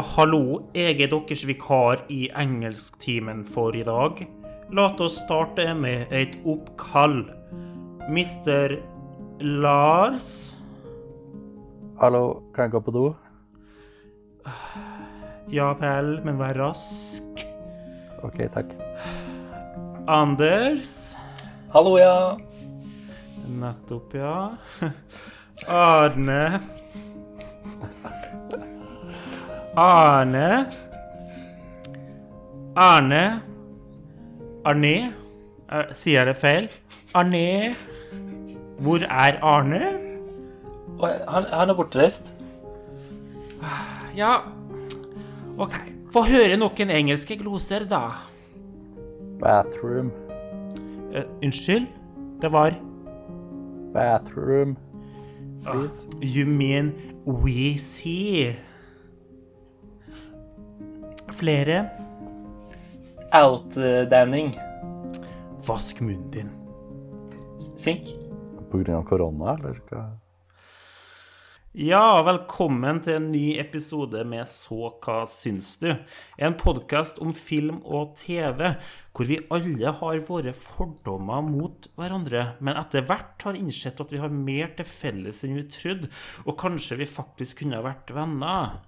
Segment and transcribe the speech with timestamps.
[0.00, 0.70] Hallo.
[0.74, 4.22] Jeg er deres vikar i engelsktimen for i dag.
[4.72, 7.26] La oss starte med et oppkall.
[8.08, 8.78] Mister
[9.40, 10.56] Lars
[12.00, 13.04] Hallo, kan jeg gå på do?
[15.52, 17.44] Ja vel, men vær rask.
[18.24, 18.72] OK, takk.
[20.08, 21.14] Anders
[21.74, 22.36] Hallo, ja.
[23.46, 24.36] Nettopp, ja.
[25.68, 26.79] Arne
[29.76, 30.66] Arne
[32.76, 33.42] Arne
[34.64, 34.94] Arne
[35.70, 36.68] Er- Sier jeg det feil?
[37.14, 37.74] Arne
[38.80, 39.82] Hvor er Arne?
[41.00, 42.34] Han, han er bortreist.
[44.16, 44.34] Ja,
[45.58, 45.74] OK.
[46.12, 48.00] Få høre noen engelske gloser, da.
[49.40, 50.10] Bathroom.
[51.14, 51.86] Uh, unnskyld?
[52.42, 52.74] Det var
[53.94, 54.76] Bathroom.
[55.64, 56.04] Please.
[56.20, 56.92] You mean
[57.24, 58.56] we see?
[61.32, 61.90] Flere?
[63.32, 64.58] Outdanning.
[65.66, 66.50] Vask munnen din.
[67.76, 68.10] Sink.
[68.70, 70.02] På grunn av korona, eller hva?
[71.70, 75.92] Ja, velkommen til en ny episode med Så hva syns du?
[76.34, 78.72] En podkast om film og TV,
[79.14, 84.18] hvor vi alle har våre fordommer mot hverandre, men etter hvert har innsett at vi
[84.18, 86.10] har mer til felles enn vi trodde,
[86.42, 88.80] og kanskje vi faktisk kunne ha vært venner.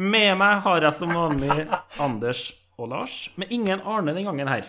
[0.00, 1.66] Med meg har jeg som vanlig
[2.00, 2.46] Anders
[2.80, 4.64] og Lars, men ingen Arne den gangen her.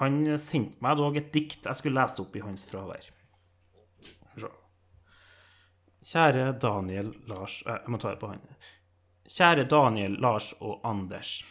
[0.00, 3.06] Han sendte meg dog et dikt jeg skulle lese opp i hans fravær.
[6.08, 8.42] Kjære Daniel, Lars eh, Jeg må ta det på han.
[9.28, 11.42] Kjære Daniel, Lars og Anders.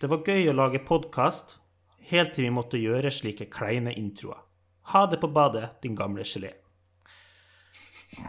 [0.00, 1.58] Det var gøy å lage podkast
[2.08, 4.40] helt til vi måtte gjøre slike kleine introer.
[4.94, 6.54] Ha det på badet, din gamle gelé.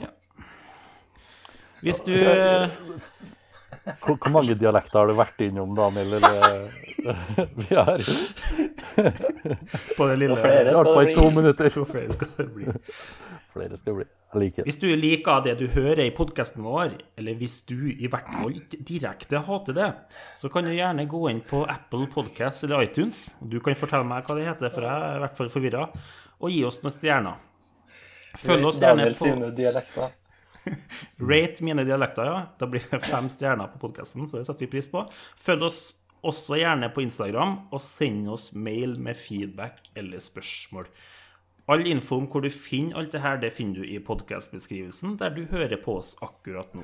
[0.01, 0.11] Ja.
[1.81, 2.69] Hvis du eh,
[4.03, 6.17] Hvor, hvor mange dialekter har du vært innom, Daniel?
[6.19, 6.69] Eller?
[7.59, 8.01] Vi har
[9.97, 10.73] På det lille flere.
[10.73, 11.13] skal det bli.
[11.17, 11.69] to minutter.
[11.69, 12.65] Hvor flere skal det bli?
[13.53, 14.05] Flere skal bli.
[14.33, 14.65] Jeg liker det.
[14.65, 18.55] Hvis du liker det du hører i podkasten vår, eller hvis du i hvert fall
[18.57, 19.89] ikke direkte hater det,
[20.39, 23.27] så kan du gjerne gå inn på Apple Podcast eller iTunes.
[23.41, 25.85] Du kan fortelle meg hva det heter, for jeg er i hvert fall forvirra.
[26.41, 27.37] Og gi oss noen stjerner.
[28.41, 30.15] Følg oss gjerne Daniel på sine dialekter.
[31.31, 32.39] Rate mine dialekter, ja.
[32.59, 35.03] Da blir det fem stjerner på podkasten, så det setter vi pris på.
[35.39, 35.81] Følg oss
[36.23, 40.87] også gjerne på Instagram, og send oss mail med feedback eller spørsmål.
[41.71, 45.35] All info om hvor du finner alt det her, det finner du i podkastbeskrivelsen, der
[45.35, 46.83] du hører på oss akkurat nå.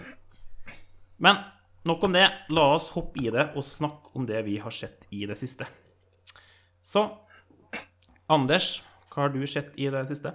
[1.20, 1.42] Men
[1.88, 2.28] nok om det.
[2.56, 5.68] La oss hoppe i det og snakke om det vi har sett i det siste.
[6.84, 7.10] Så
[8.30, 8.80] Anders,
[9.10, 10.32] hva har du sett i det siste?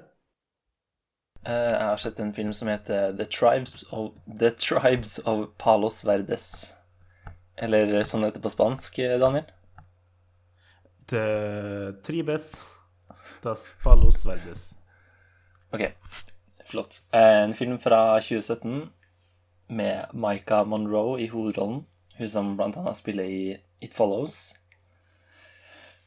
[1.47, 6.03] Eh, jeg har sett en film som heter The Tribes of, The Tribes of Palos
[6.05, 6.73] Verdes.
[7.57, 9.45] Eller sånn det heter på spansk, eh, Daniel.
[11.07, 12.65] The tribes
[13.45, 14.79] das palos verdes.
[15.73, 15.83] Ok,
[16.65, 17.03] flott.
[17.13, 18.91] Eh, En film fra 2017
[19.69, 21.85] med Micah Monroe i hovedrollen.
[22.17, 24.55] Hun som blant annet spiller i It Follows.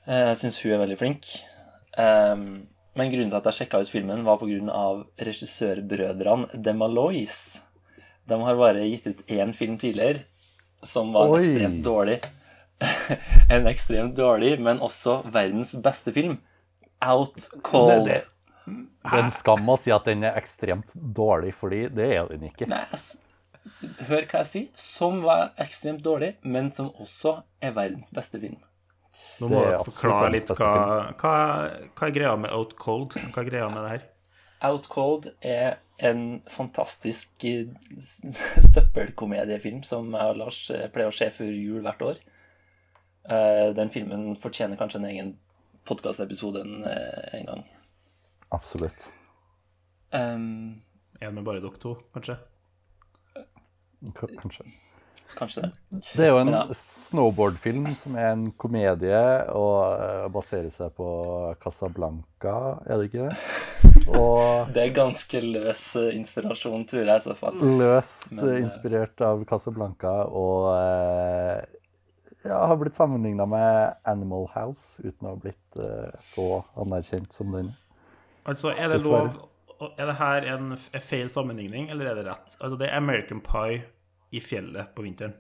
[0.07, 1.25] Eh, Jeg syns hun er veldig flink.
[1.97, 4.87] Ehm, Men grunnen til at jeg sjekka ut filmen, var pga.
[5.21, 7.61] regissørbrødrene Demalois.
[8.27, 10.25] De har bare gitt ut én film tidligere,
[10.83, 11.39] som var Oi.
[11.39, 12.19] ekstremt dårlig.
[13.53, 16.39] en ekstremt dårlig, men også verdens beste film.
[17.01, 18.09] Out Cold.
[18.09, 18.25] Det, det,
[18.65, 22.49] det er en skam å si at den er ekstremt dårlig, fordi det er den
[22.49, 22.67] ikke.
[22.69, 22.83] Nei,
[24.09, 24.67] hør hva jeg sier.
[24.75, 28.59] Som var ekstremt dårlig, men som også er verdens beste film.
[29.41, 30.69] Nå må er dere forklare litt hva,
[31.17, 31.33] hva,
[31.93, 33.17] hva er greia med Out Cold?
[33.33, 34.07] Hva er greia med det her?
[34.67, 37.69] Out Cold er en fantastisk eh,
[38.73, 42.23] søppelkomediefilm som jeg og Lars eh, pleier å se før jul hvert år.
[43.29, 45.31] Eh, Den filmen fortjener kanskje en egen
[45.87, 46.81] podkastepisode en,
[47.37, 47.63] en gang.
[48.55, 49.07] Absolutt.
[50.11, 50.81] Um,
[51.19, 52.37] en med bare dere to, kanskje?
[54.15, 54.67] K kanskje.
[55.35, 55.71] Kanskje det.
[56.13, 56.61] Det er jo en ja.
[56.77, 59.21] snowboardfilm som er en komedie
[59.55, 61.07] og eh, baserer seg på
[61.61, 62.53] Casablanca,
[62.85, 64.05] er det ikke det?
[64.07, 67.59] Og Det er ganske løs eh, inspirasjon, tror jeg i så fall.
[67.81, 70.69] løst Men, eh, inspirert av Casablanca og
[72.45, 75.81] ja, har blitt sammenligna med Animal House uten å ha blitt
[76.23, 77.73] så anerkjent som den.
[78.47, 79.33] Altså, er det lov
[79.97, 82.55] Er det her en feil sammenligning, eller er det rett?
[82.61, 83.83] Altså, det er American Pie
[84.31, 85.33] i fjellet på vinteren.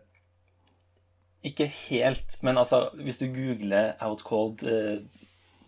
[1.47, 5.03] Ikke helt, men altså, hvis du googler Out Cold, eh,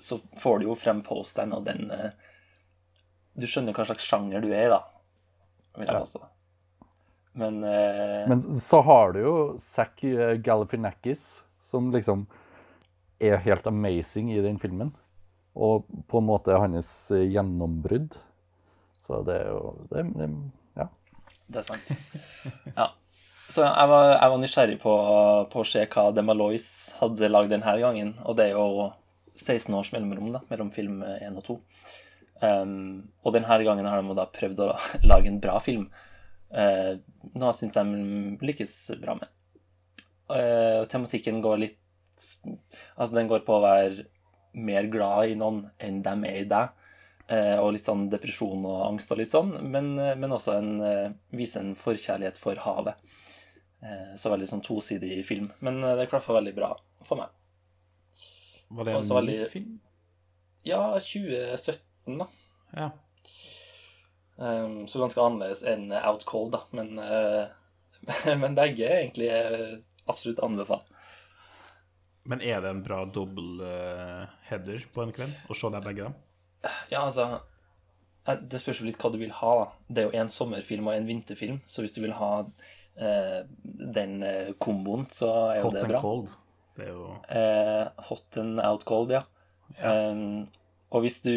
[0.02, 2.12] så får du jo frem posteren og den, eh,
[3.40, 4.82] Du skjønner hva slags sjanger du er i, da.
[5.78, 6.00] Vil jeg Ja.
[6.02, 6.26] påstå.
[7.36, 10.02] Men, eh, Men så har du jo Zack
[10.44, 12.28] Galifianakis, som liksom
[13.22, 14.94] er helt amazing i den filmen.
[15.56, 18.18] Og på en måte hans gjennombrudd.
[19.00, 20.30] Så det er jo det, det,
[20.76, 20.88] Ja.
[21.50, 21.92] Det er sant.
[22.76, 22.90] Ja.
[23.50, 24.92] Så jeg var, jeg var nysgjerrig på,
[25.50, 26.68] på å se hva Demalois
[27.00, 28.12] hadde lagd denne gangen.
[28.30, 28.92] Og det er jo
[29.40, 31.56] 16 års mellomrom da, mellom film 1 og 2.
[32.40, 34.70] Um, og denne gangen har de da prøvd å
[35.10, 35.88] lage en bra film.
[36.54, 37.02] Uh,
[37.34, 39.34] noe jeg syns de lykkes bra med.
[40.30, 41.78] Uh, tematikken går litt
[42.20, 44.04] Altså, den går på å være
[44.60, 46.74] mer glad i noen enn de er i deg.
[47.32, 50.72] Eh, og litt sånn depresjon og angst og litt sånn, men, men også en,
[51.32, 53.00] vise en forkjærlighet for havet.
[53.82, 55.52] Eh, så veldig sånn tosidig film.
[55.64, 56.74] Men eh, det klaffa veldig bra
[57.06, 57.30] for meg.
[58.70, 59.78] Var det en ny veldig- film?
[60.68, 62.28] Ja, 2017, da.
[62.76, 62.90] Ja.
[64.40, 66.62] Um, så ganske annerledes enn Out Cold, da.
[66.76, 67.48] Men, uh,
[68.42, 69.78] men begge er egentlig eh,
[70.08, 70.88] absolutt anbefalt.
[72.30, 75.34] Men er det en bra dobbel eh, header på en kveld?
[75.50, 76.18] Å se deg begge dem?
[76.92, 77.26] Ja, altså
[78.28, 79.54] eh, Det spørs jo litt hva du vil ha.
[79.64, 79.68] da.
[79.88, 84.24] Det er jo en sommerfilm og en vinterfilm, så hvis du vil ha eh, den
[84.24, 86.02] eh, komboen, så er jo Hot det and bra.
[86.04, 86.30] cold.
[86.78, 89.22] Det er jo Eh, hot and out cold, ja.
[89.84, 90.48] Um,
[90.92, 91.30] og hvis du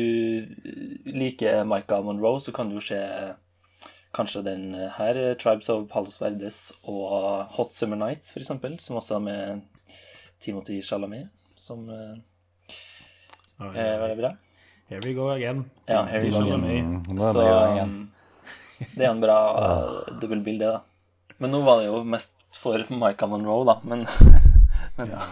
[1.06, 2.98] liker Micah Monroe, så kan du jo se
[4.14, 9.16] kanskje den her, eh, Tribes of Palos Verdes og Hot Summer Nights, eksempel, som også
[9.16, 9.60] er med
[10.40, 12.16] Timothy Chalamet, som eh,
[13.62, 14.32] Oi, er veldig bra.
[14.88, 15.64] Here we go again.
[15.88, 17.02] Ja, here we go again.
[17.08, 17.42] Mm, Så
[17.82, 18.12] um,
[18.96, 20.80] det er en bra uh, dobbeltbilde, da.
[21.42, 23.80] Men nå var det jo mest for Micah Monroe, da.
[23.82, 24.06] Men,
[24.96, 25.22] men ja.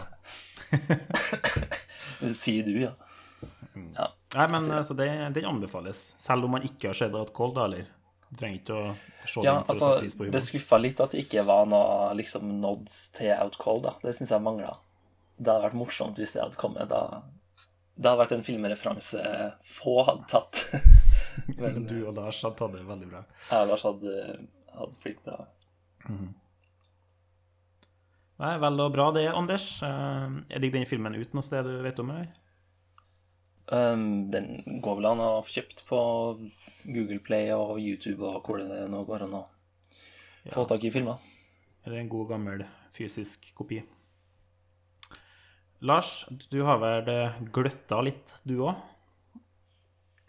[2.35, 2.91] sier du, ja.
[3.95, 4.09] ja.
[4.35, 6.03] Nei, men altså, det, det, anbefales.
[6.19, 7.87] Selv om man ikke har sett Out Cold, da, eller?
[8.27, 8.91] Du trenger ikke å
[9.27, 10.45] se Ja, den for altså, å sette pris på det humor.
[10.49, 13.95] skuffa litt at det ikke var noe liksom nods til Out Cold, da.
[14.03, 14.75] Det syns jeg mangla.
[15.39, 16.91] Det hadde vært morsomt hvis det hadde kommet.
[16.91, 17.23] Da
[17.95, 19.23] Det hadde vært en filmreferanse
[19.79, 20.67] få hadde tatt.
[21.62, 23.25] Men Du og Lars hadde tatt det veldig bra.
[23.47, 24.19] jeg og Lars hadde,
[24.75, 25.41] hadde blitt bra.
[28.41, 29.82] Nei, Vel og bra det, Anders.
[29.85, 32.12] Eh, Ligger den filmen ut noe sted du vet om?
[32.14, 32.31] Eller?
[33.70, 35.99] Um, den går vel an å få kjøpt på
[36.91, 39.44] Google Play og YouTube og hvor det nå går an å
[40.50, 41.20] få tak i filmer.
[41.85, 42.64] Eller en god, gammel
[42.97, 43.79] fysisk kopi?
[45.87, 48.81] Lars, du har vel eh, gløtta litt, du òg?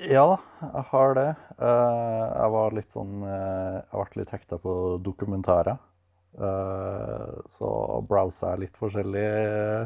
[0.10, 1.28] Ja da, jeg har det.
[1.62, 5.78] Eh, jeg var litt sånn eh, Jeg ble litt hekta på dokumentarer.
[6.42, 7.70] Eh, så
[8.10, 9.86] browsa jeg litt forskjellige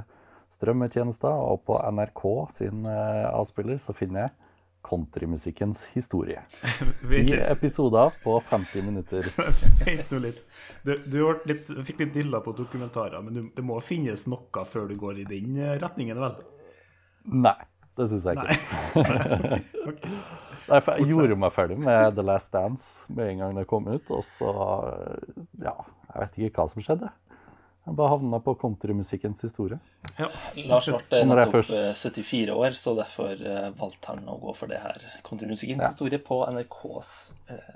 [0.55, 2.23] strømmetjenester, og på NRK
[2.53, 4.35] sin avspiller så finner jeg
[4.85, 6.45] countrymusikkens historie.
[7.09, 9.27] Ti episoder på 50 minutter.
[9.81, 10.45] Vent nå litt.
[10.85, 11.19] Du, du
[11.49, 15.25] litt, fikk litt dilla på dokumentarer, men du, det må finnes noe før du går
[15.25, 16.37] i den retningen, vel?
[17.25, 17.57] Nei,
[17.97, 19.59] det syns jeg ikke.
[20.69, 23.87] Nei, for jeg gjorde meg ferdig med The Last Dance med en gang det kom
[23.91, 24.49] ut, og så
[25.61, 25.75] Ja,
[26.13, 27.11] jeg vet ikke hva som skjedde.
[27.85, 29.75] Jeg bare havna på countrymusikkens historie.
[30.17, 30.25] Ja.
[30.71, 34.55] Lars ble eh, nettopp først- eh, 74 år, så derfor eh, valgte han å gå
[34.57, 35.03] for det her.
[35.27, 35.91] Countrymusikkens Ja.
[35.91, 37.11] historie på NRKs
[37.53, 37.69] eh,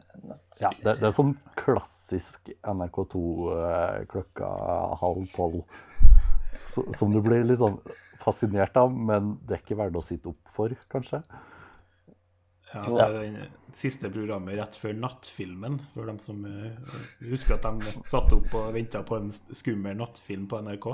[0.64, 3.22] Ja, det, det er sånn klassisk NRK2
[3.54, 4.50] eh, klokka
[5.04, 5.62] halv tolv.
[6.66, 7.78] Så, som du blir litt sånn
[8.20, 11.22] fascinert av, men det er ikke verdt å sitte opp for, kanskje.
[12.70, 16.76] Ja, det er det siste programmet rett før nattfilmen, for dem som eh,
[17.26, 20.88] husker at de satt opp og venta på en skummel nattfilm på NRK.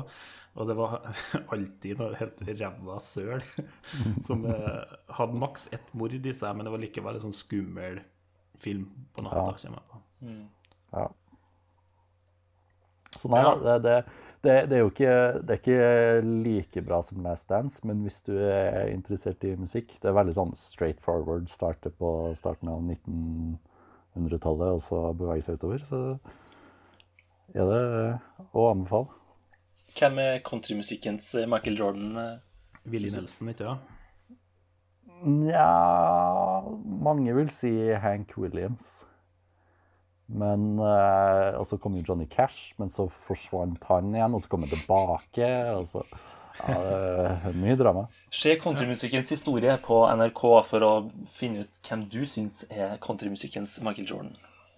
[0.55, 1.01] Og det var
[1.55, 3.43] alltid noe helt ræva søl
[4.27, 7.99] som eh, hadde maks ett mord i seg, men det var likevel en sånn skummel
[8.55, 9.49] film på natta.
[9.51, 9.59] Ja.
[9.65, 10.03] kommer jeg på.
[10.95, 11.07] Ja.
[13.19, 13.51] Så nei, Ja.
[13.65, 13.97] det, det,
[14.45, 18.21] det, det er jo ikke, det er ikke like bra som Last Dance, men hvis
[18.27, 22.81] du er interessert i musikk Det er veldig sånn straight forward, starte på starten av
[22.85, 25.83] 1900-tallet og så bevege seg utover.
[25.85, 26.01] Så
[27.55, 27.83] er det
[28.55, 29.11] å anbefale.
[29.95, 32.17] Hvem er countrymusikkens eh, Michael Jordan?
[32.19, 32.33] eh?
[32.91, 33.91] Willy Nelson, ikke sant?
[35.25, 35.65] Nja
[37.05, 37.71] Mange vil si
[38.03, 39.05] Hank Williams.
[40.27, 44.47] Men eh, Og så kom jo Johnny Cash, men så forsvant han igjen, og så
[44.49, 45.49] kom han tilbake.
[45.77, 46.01] Og så,
[46.63, 48.07] ja, det er mye drama.
[48.33, 50.93] Se countrymusikkens historie på NRK for å
[51.35, 54.35] finne ut hvem du syns er countrymusikkens Michael Jordan.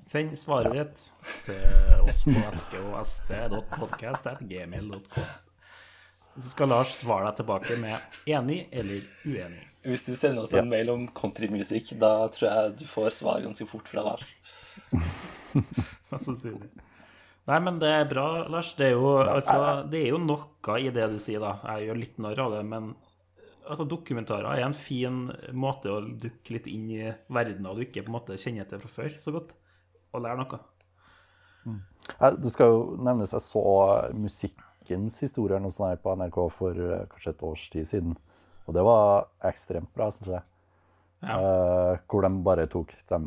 [0.07, 1.11] Send svaret ditt
[1.43, 1.59] til
[2.07, 5.27] oss på eske og st.podcast.gmail.com.
[6.37, 7.97] Så skal Lars svare deg tilbake med
[8.29, 9.63] enig eller uenig.
[9.87, 13.65] Hvis du sender oss en mail om countrymusikk, da tror jeg du får svar ganske
[13.69, 14.25] fort fra Lars.
[16.11, 16.69] Mest sannsynlig.
[17.47, 18.73] Nei, men det er bra, Lars.
[18.75, 21.53] Det er jo, altså, det er jo noe i det du sier, da.
[21.77, 22.89] Jeg gjør litt narr av det, men
[23.63, 25.21] altså, dokumentarer er en fin
[25.55, 28.81] måte å dukke litt inn i verden og du ikke på en måte kjenner til
[28.83, 29.55] fra før så godt,
[30.11, 30.59] og lære noe.
[31.67, 33.63] Nei, Det skal jo nevnes jeg så
[34.15, 38.15] musikkens historie noe sånt her på NRK for eh, kanskje et års tid siden.
[38.67, 40.45] Og det var ekstremt bra, syns jeg.
[41.23, 43.19] Eh, hvor de bare tok de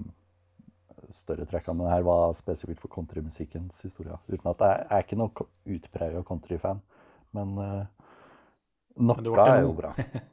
[1.15, 1.79] større trekkene.
[1.79, 4.17] Men det her var spesifikt for countrymusikkens historie.
[4.29, 6.83] Uten at jeg, er ikke noe utprega countryfan.
[7.37, 8.11] Men uh,
[9.01, 9.95] noe er jo bra.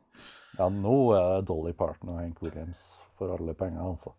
[0.57, 2.87] Ja, nå er Dolly Parton og Hank Williams
[3.19, 4.15] for alle penger, altså.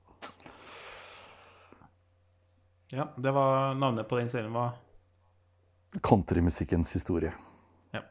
[2.95, 4.77] Ja, det var navnet på den serien var
[5.99, 7.33] Countrymusikkens historie.
[7.91, 8.05] Ja.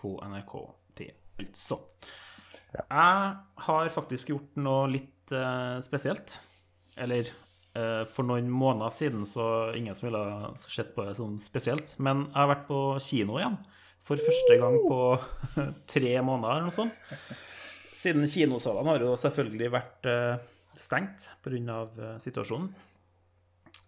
[0.00, 0.54] På NRK
[0.98, 1.08] T,
[1.38, 1.80] altså.
[2.74, 6.36] Jeg har faktisk gjort noe litt uh, spesielt.
[6.98, 7.30] Eller
[8.10, 9.44] for noen måneder siden så
[9.76, 10.22] ingen som ville
[10.62, 11.94] sett på det som spesielt.
[12.02, 13.58] Men jeg har vært på kino igjen.
[14.06, 15.00] For første gang på
[15.94, 16.94] tre måneder eller noe sånt.
[17.98, 20.36] Siden kinosalene har jo selvfølgelig vært eh,
[20.78, 21.80] stengt pga.
[21.98, 22.68] Eh, situasjonen.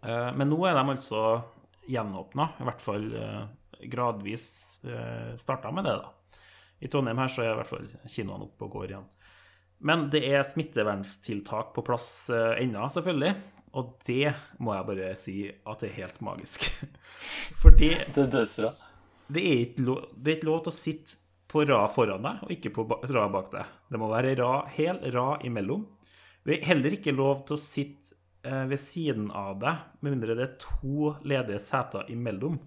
[0.02, 1.22] Eh, Men nå er de altså
[1.90, 3.44] gjenåpna, i hvert fall eh,
[3.90, 4.48] gradvis
[4.84, 6.10] eh, starta med det, da.
[6.80, 9.08] I Trondheim her så er i hvert fall kinoene oppe og går igjen.
[9.84, 13.34] Men det er smitteverntiltak på plass eh, ennå, selvfølgelig.
[13.78, 16.64] Og det må jeg bare si at det er helt magisk.
[17.62, 18.70] Fordi Det er dødsbra.
[19.30, 21.18] det er ikke lov, det er ikke lov til å sitte
[21.50, 23.70] på rad foran deg, og ikke på rad bak deg.
[23.90, 25.84] Det må være rad, hel rad imellom.
[26.46, 28.14] Det er heller ikke lov til å sitte
[28.46, 32.58] eh, ved siden av deg, med mindre det er to ledige seter imellom.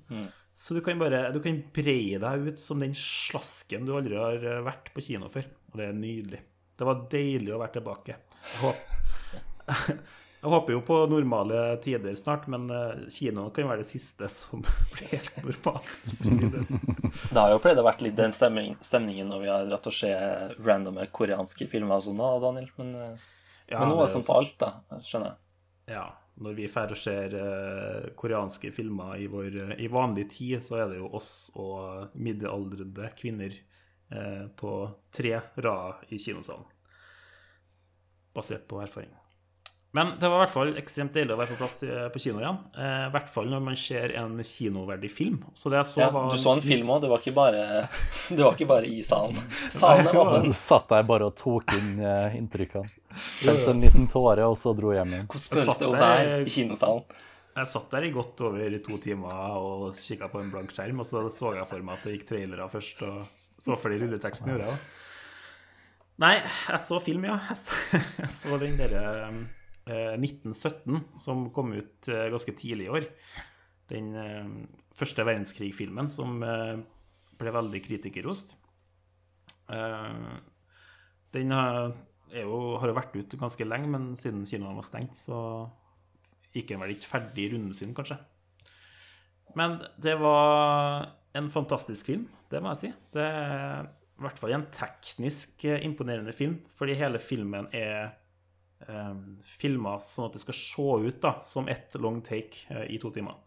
[0.54, 4.44] Så du kan bare du kan breie deg ut som den slasken du aldri har
[4.44, 5.48] eh, vært på kino før.
[5.72, 6.42] Og det er nydelig.
[6.78, 8.18] Det var deilig å være tilbake.
[8.44, 10.04] Jeg håper,
[10.44, 14.60] jeg håper jo på normale tider snart, men eh, kinoen kan være det siste som
[14.92, 16.02] blir helt normalt.
[17.30, 19.96] Det har jo pleid å vært litt den stemning, stemningen når vi har dratt og
[19.96, 20.12] se
[20.60, 22.68] randome koreanske filmer og sånn, da, Daniel.
[22.82, 23.30] Men, eh,
[23.72, 25.00] Ja, men nå er det det sånn på alt, da.
[25.00, 25.40] Skjønner jeg.
[25.96, 26.04] Ja,
[26.44, 30.92] når vi drar og ser eh, koreanske filmer i, vår, i vanlig tid, så er
[30.92, 33.56] det jo oss og middelaldrende kvinner
[34.12, 34.76] eh, på
[35.16, 36.68] tre rader i kinosalen.
[38.36, 39.16] Basert på erfaring.
[39.94, 41.76] Men det var i hvert fall ekstremt deilig å være på plass
[42.16, 42.56] på kino igjen.
[42.82, 45.36] Eh, I hvert fall når man ser en kinoverdig film.
[45.54, 47.66] Så det jeg så Ja, var du så en film òg, det var ikke bare,
[48.34, 49.38] det var ikke bare i salen.
[49.76, 50.50] Salen er åpen.
[50.58, 52.90] Satt der bare og tok inn eh, inntrykkene.
[53.44, 55.30] Felt en liten tåre, og så dro hjem igjen.
[55.30, 57.06] Hvordan føles det å der- være i kinosalen?
[57.54, 61.06] Jeg satt der i godt over to timer og kikka på en blank skjerm, og
[61.06, 64.56] så så jeg for meg at det gikk trailere først, og så for de rulletekstene
[64.56, 64.88] gjorde jeg òg.
[66.24, 67.38] Nei, jeg så film, ja.
[67.52, 67.78] Jeg så,
[68.24, 69.38] jeg så den derre eh,
[69.92, 73.08] 1917 som kom ut eh, ganske tidlig i år.
[73.92, 74.50] Den eh,
[74.96, 76.78] første verdenskrig-filmen som eh,
[77.40, 78.56] ble veldig kritikerrost.
[79.74, 80.36] Eh,
[81.34, 81.94] den har,
[82.38, 85.40] jo, har jo vært ute ganske lenge, men siden kinoene var stengt, så
[86.54, 88.20] gikk den vel ikke ferdig i runden sin, kanskje.
[89.58, 92.92] Men det var en fantastisk film, det må jeg si.
[93.14, 98.14] Det er i hvert fall en teknisk eh, imponerende film, fordi hele filmen er
[98.88, 99.16] eh,
[99.48, 103.12] filma sånn at det skal se ut da, som ett long take eh, i to
[103.14, 103.40] timer.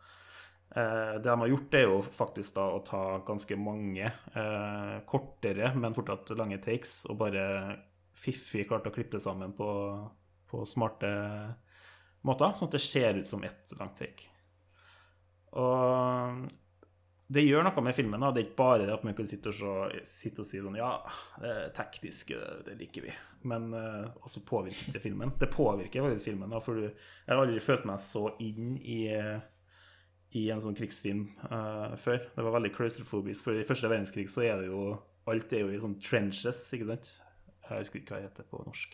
[0.77, 5.73] Eh, det de har gjort, er jo faktisk da å ta ganske mange eh, kortere,
[5.77, 7.47] men fortsatt lange takes, og bare
[8.17, 9.71] fiffig klart å klippe det sammen på,
[10.49, 11.11] på smarte
[12.27, 14.31] måter, sånn at det ser ut som ett langt take.
[15.57, 16.47] Og
[17.27, 18.23] det gjør noe med filmen.
[18.23, 18.31] da.
[18.31, 19.73] Det er ikke bare det at man kan sitte og, så,
[20.07, 20.93] sitte og si sånn Ja,
[21.75, 22.31] teknisk,
[22.67, 23.15] det liker vi.
[23.51, 25.35] Men uh, også påvirker det filmen.
[25.41, 26.55] Det påvirker faktisk filmen.
[26.55, 29.01] da, for du, Jeg har aldri følt meg så inn i,
[30.39, 32.23] i en sånn krigsfilm uh, før.
[32.37, 33.49] Det var veldig claustrofobisk.
[33.49, 34.95] For i første verdenskrig så er det jo
[35.27, 37.09] Alt er jo i sånn trenches, ikke sant?
[37.67, 38.93] Jeg husker ikke hva det heter på norsk.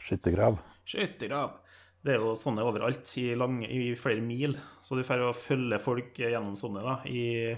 [0.00, 0.56] Skyttergrav.
[0.88, 1.58] Skyttergrav.
[2.04, 4.54] Det er jo sånne overalt i, lang, i flere mil.
[4.80, 7.56] Så du får jo følge folk gjennom sånne da, i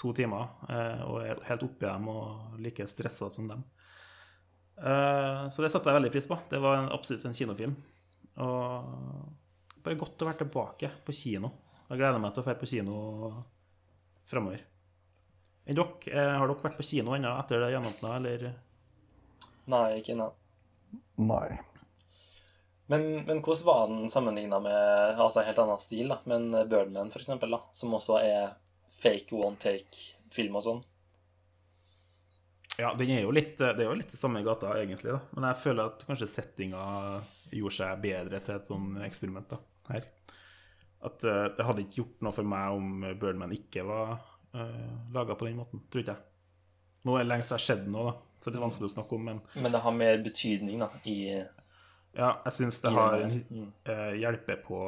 [0.00, 3.64] to timer eh, og er helt oppi dem og like stressa som dem.
[4.76, 6.38] Eh, så det setter jeg veldig pris på.
[6.50, 7.74] Det var en, absolutt en kinofilm.
[8.44, 11.52] Og bare godt å være tilbake på kino.
[11.88, 12.96] Jeg gleder meg til å dra på kino
[14.28, 14.64] framover.
[15.64, 15.92] Enn dere?
[16.10, 18.50] Eh, har dere vært på kino ennå etter det gjenåpna, eller?
[19.72, 20.32] Nei, ikke ennå.
[21.24, 21.48] Nei.
[22.92, 27.12] Men, men hvordan var den sammenligna med altså en helt annen stil, da, men Birdman,
[27.12, 28.50] for eksempel, da, som også er
[29.00, 30.82] fake one take-film og sånn?
[32.78, 35.20] Ja, den er jo litt, det er jo litt samme gata, egentlig, da.
[35.36, 36.82] Men jeg føler at kanskje settinga
[37.54, 39.60] gjorde seg bedre til et sånn eksperiment da,
[39.92, 40.08] her.
[41.04, 44.16] At uh, det hadde ikke gjort noe for meg om Birdman ikke var
[44.56, 46.30] uh, laga på den måten, tror ikke jeg.
[47.04, 48.94] Nå er det lenge siden jeg har sett nå, da, så det er vanskelig å
[48.96, 51.18] snakke om, men Men det har mer betydning, da, i
[52.14, 53.66] ja, jeg syns det har mm.
[53.90, 54.78] eh, hjelper på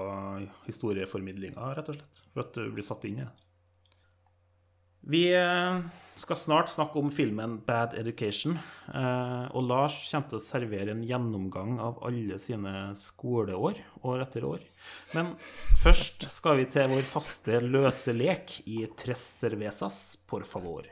[0.69, 2.23] historieformidlinga, rett og slett.
[2.33, 3.35] For at du blir satt inn i det.
[5.07, 5.81] Vi eh,
[6.19, 8.57] skal snart snakke om filmen Bad Education.
[8.91, 14.47] Eh, og Lars kommer til å servere en gjennomgang av alle sine skoleår, år etter
[14.49, 14.67] år.
[15.15, 15.35] Men
[15.83, 20.91] først skal vi til vår faste løse lek i Tres cervezas por favor.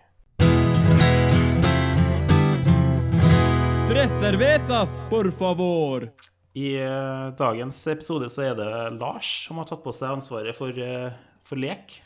[3.89, 6.09] Tres cervezas, por favor.
[6.55, 10.73] I uh, dagens episode så er det Lars som har tatt på seg ansvaret for,
[10.73, 11.13] uh,
[11.45, 11.99] for lek.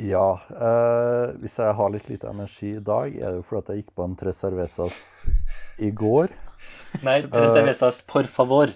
[0.00, 0.38] Ja.
[0.50, 3.82] Uh, hvis jeg har litt lite energi i dag, er det jo fordi at jeg
[3.82, 4.98] gikk på en Tres Cervezas
[5.78, 6.34] i går.
[7.02, 8.72] Nei, Tres cervezas por favor.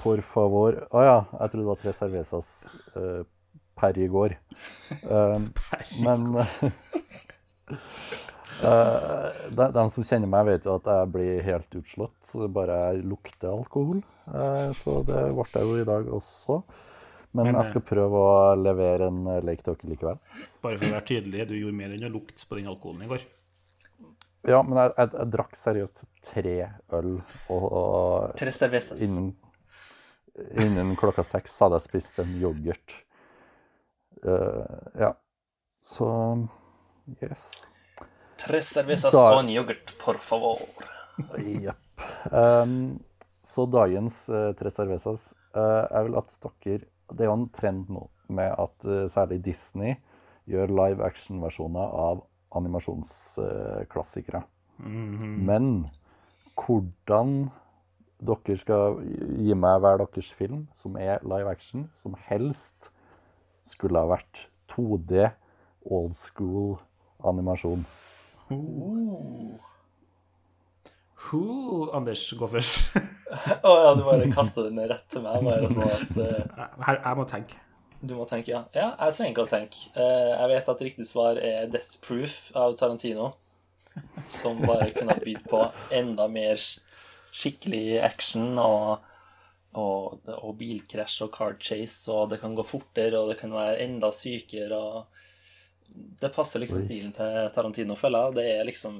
[0.00, 2.48] Por favor Å ja, jeg trodde det var Tres Cervezas
[2.98, 3.20] eh,
[3.78, 4.38] per i går.
[5.06, 5.48] Um,
[6.04, 6.70] men eh,
[8.60, 13.50] de, de som kjenner meg, vet jo at jeg blir helt utslått bare jeg lukter
[13.52, 14.00] alkohol.
[14.26, 16.60] Eh, så det ble jeg jo i dag også.
[17.36, 20.20] Men Men, jeg skal prøve å levere en eh, lek til dere likevel.
[20.64, 23.10] Bare for å være tydelig, du gjorde mer enn å lukte på den alkoholen i
[23.10, 23.26] går.
[24.46, 26.56] Ja, men jeg, jeg, jeg drakk seriøst tre
[26.94, 27.16] øl,
[27.50, 29.02] og, og Tre cervezas.
[29.02, 29.32] innen,
[30.54, 33.00] innen klokka seks hadde jeg spist en yoghurt.
[34.24, 34.62] Uh,
[34.96, 35.10] ja.
[35.84, 36.06] Så
[37.20, 37.66] yes.
[38.46, 40.62] Tres cervezas Da- og en yoghurt, por favor.
[41.38, 42.06] Jepp.
[42.30, 42.98] Um,
[43.42, 47.88] så dagens uh, Tres Cervezas uh, Jeg vil at dere Det er jo en trend
[47.88, 49.94] nå med at uh, særlig Disney
[50.50, 52.24] gjør live action-versjoner av
[52.58, 54.42] animasjonsklassikere.
[54.78, 55.86] Men
[56.54, 57.32] hvordan
[58.22, 62.90] dere skal gi meg hver deres film som er live action, som helst
[63.66, 65.30] skulle ha vært 2D,
[65.90, 66.76] old school
[67.26, 67.84] animasjon.
[71.26, 72.94] Huh, Anders, gå først.
[73.66, 75.42] Å ja, du bare kasta den rett til meg.
[75.46, 76.42] Bare sånn at Uh...
[76.86, 77.58] Her, jeg må tenke.
[77.98, 78.62] du må tenke, ja.
[78.76, 79.76] Ja, jeg trenger ikke å tenke.
[79.96, 83.32] Uh, jeg vet at riktig svar er Death Proof av Tarantino.
[84.30, 85.64] Som bare kunne bydd på
[85.96, 89.02] enda mer skikkelig action og,
[89.74, 93.80] og, og bilkrasj og car chase, og det kan gå fortere, og det kan være
[93.88, 94.78] enda sykere.
[94.78, 95.25] og
[95.94, 96.86] Det passer liksom Oi.
[96.86, 98.36] stilen til Tarantino, føler jeg.
[98.38, 98.96] Det er liksom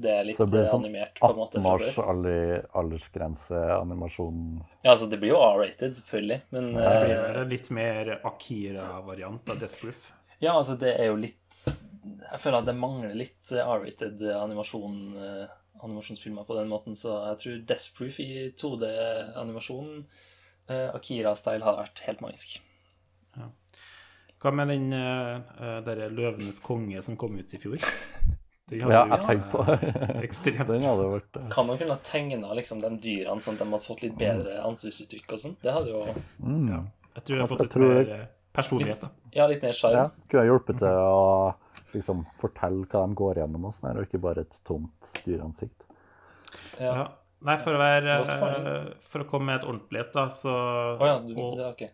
[0.00, 1.58] Det er litt Så det blir eh, sånn animert, på en måte.
[1.58, 2.06] 18 fra års før.
[2.12, 4.38] alder, aldersgrense-animasjon.
[4.82, 8.12] Ja, altså, det blir jo R-rated, selvfølgelig, men Det blir eh, vel en litt mer
[8.24, 10.00] Akira-variant av Death Proof.
[10.40, 14.96] Ja, altså det er jo litt Jeg føler at det mangler litt eh, R-rated animasjon,
[15.20, 15.52] eh,
[15.84, 20.04] animasjonsfilmer på den måten, så jeg tror Death Proof i 2D-animasjon,
[20.70, 22.60] eh, Akira-style, hadde vært helt magisk.
[24.40, 27.80] Hva med den uh, derre Løvenes konge som kom ut i fjor?
[28.70, 29.62] Ja, jo jeg tenkte på
[30.22, 30.68] Ekstremt.
[30.68, 31.46] Den hadde vært uh...
[31.50, 34.60] Kan man kunne ha tegna liksom, de dyrene sånn at de hadde fått litt bedre
[34.62, 35.56] ansiktsuttrykk og sånn?
[35.58, 36.68] Det hadde jo mm.
[36.70, 36.78] Ja.
[37.16, 39.10] Jeg tror jeg har Jeg fått litt mer det- eh, personlighet, da.
[39.34, 40.12] Ja, litt mer Ja, sjarm.
[40.30, 41.54] kunne hjulpet til å
[41.90, 45.88] liksom fortelle hva de går gjennom og sånn og ikke bare et tomt dyreansikt.
[46.78, 46.92] Ja.
[46.94, 47.08] Ja.
[47.40, 48.16] Nei, for å være
[49.00, 51.70] For å komme med et ordentlig et, da, så oh, ja, du, og, det er
[51.72, 51.84] ok.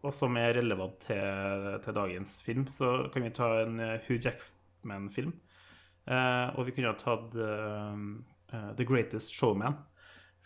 [0.00, 4.20] Og som er relevant til, til dagens film, så kan vi ta en eh, Hugh
[4.22, 5.34] Jackman-film.
[6.10, 8.04] Eh, og vi kunne ha tatt eh,
[8.54, 9.76] eh, The Greatest Showman.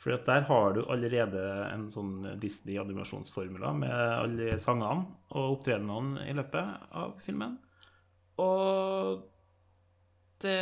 [0.00, 6.90] For der har du allerede en sånn Disney-animasjonsformula med alle sangene og opptredenene i løpet
[6.98, 7.54] av filmen.
[8.42, 9.22] Og
[10.42, 10.58] det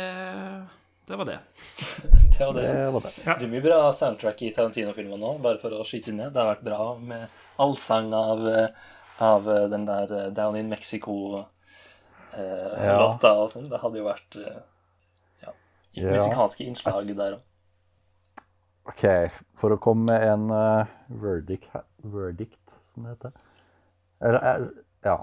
[1.07, 1.39] Det var det.
[2.37, 2.61] Det var det.
[2.67, 3.11] Det var det.
[3.25, 6.29] Det er mye bra soundtrack i Tarantino-filmen nå, bare for å skyte inn det.
[6.31, 8.69] Det har vært bra med allsang av, eh,
[9.23, 11.49] av eh, den der eh, Down in Mexico-låta
[12.39, 13.33] Ja.
[13.35, 13.67] og sånn.
[13.67, 14.61] Det hadde jo vært eh,
[15.43, 15.51] ja,
[15.99, 16.15] Ja.
[16.15, 17.43] musikalske innslag der òg.
[18.89, 19.03] OK,
[19.55, 21.69] for å komme med en uh, verdict,
[22.03, 23.35] verdict, som det heter.
[24.23, 24.65] Eller, eh,
[25.07, 25.17] ja.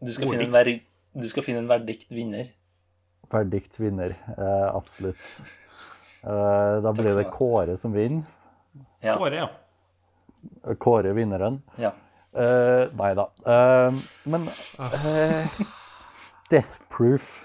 [0.00, 0.80] Du, skal finne en
[1.20, 2.50] du skal finne en verdikt vinner.
[3.30, 4.14] Verdict vinner.
[4.36, 5.16] Eh, absolutt.
[6.22, 7.28] Eh, da blir det.
[7.32, 8.24] Kåre som vinner.
[9.00, 9.16] Ja.
[9.18, 10.74] Kåre, ja.
[10.78, 11.62] Kåre vinneren.
[11.80, 11.92] ja.
[12.32, 13.24] Eh, nei da.
[13.42, 13.96] Eh,
[14.30, 14.44] men
[14.78, 15.48] eh,
[16.50, 17.40] Death Proof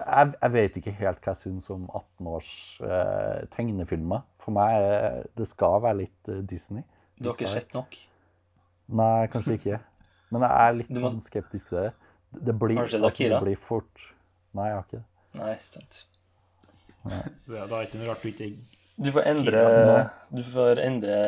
[0.00, 2.50] jeg, jeg vet ikke helt hva jeg syns om 18 års
[2.86, 4.22] eh, tegnefilmer.
[4.40, 6.84] For meg det skal være litt eh, Disney.
[7.18, 7.98] Du har ikke sett nok?
[9.00, 9.80] Nei, kanskje ikke.
[10.30, 11.90] Men jeg er litt må- sånn skeptisk til det.
[12.30, 14.06] Det blir, altså, det blir fort
[14.54, 15.06] Nei, jeg har ikke det.
[15.38, 16.04] Nei, sant.
[17.06, 17.22] Nei.
[17.46, 18.48] Det, er ikke noe rart du ikke
[19.00, 19.60] Du får endre,
[20.28, 21.18] du får endre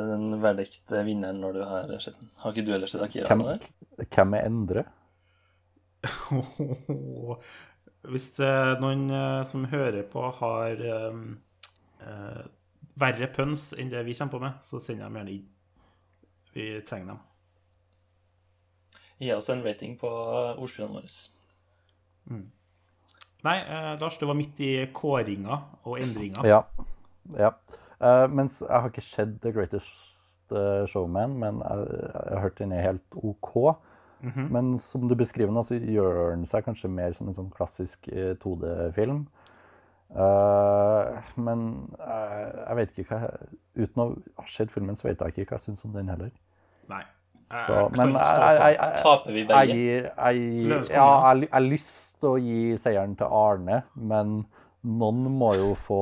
[0.00, 2.30] den verdikte vinneren når du har sett den.
[2.42, 3.28] Har ikke du ellers sett Akira?
[3.30, 4.08] Hvem, der?
[4.08, 4.84] hvem er Endre?
[8.10, 11.24] Hvis eh, noen eh, som hører på, har um,
[12.00, 12.44] uh,
[13.00, 15.44] verre pønsk enn det vi kommer på med, så send dem gjerne inn.
[16.54, 17.20] Vi trenger dem.
[19.20, 21.12] Gi oss en rating på ordspillene våre.
[23.46, 26.44] Nei, eh, Lars, du var midt i kåringa og endringa.
[26.48, 26.62] Ja.
[27.38, 27.54] ja.
[28.00, 32.60] Eh, mens jeg har ikke sett The Greatest eh, Showman, men jeg, jeg har hørt
[32.60, 33.54] den er helt OK.
[34.20, 38.08] Men som du beskriver den, så gjør den seg kanskje mer som en sånn klassisk
[38.12, 39.24] eh, 2D-film.
[40.10, 41.60] Uh, men
[42.02, 43.28] uh, jeg vet ikke hva
[43.78, 44.06] Uten å
[44.40, 46.32] ha sett filmen, så vet jeg ikke hva jeg syns om den heller.
[46.90, 47.04] Nei.
[47.50, 49.70] Så, Jeg men jeg, jeg,
[50.14, 51.00] jeg, jeg,
[51.50, 54.36] har lyst til å gi seieren til Arne, men
[54.86, 55.98] noen må jo få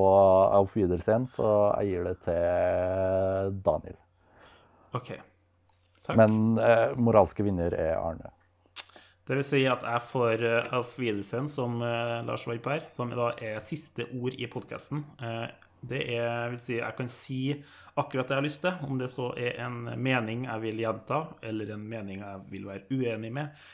[0.58, 3.96] Auf Wiedersehen, så jeg gir det til Daniel.
[4.98, 5.14] OK.
[6.04, 6.18] Takk.
[6.20, 8.34] Men eh, moralske vinner er Arne.
[9.28, 12.86] Det vil si at jeg får uh, Wiedersehen Wiedersen, som eh, Lars var på her,
[12.88, 15.02] som da er siste ord i podkasten.
[15.80, 17.40] Det er, vil si, jeg kan si
[17.98, 21.24] akkurat det jeg har lyst til, om det så er en mening jeg vil gjenta,
[21.42, 23.66] eller en mening jeg vil være uenig med,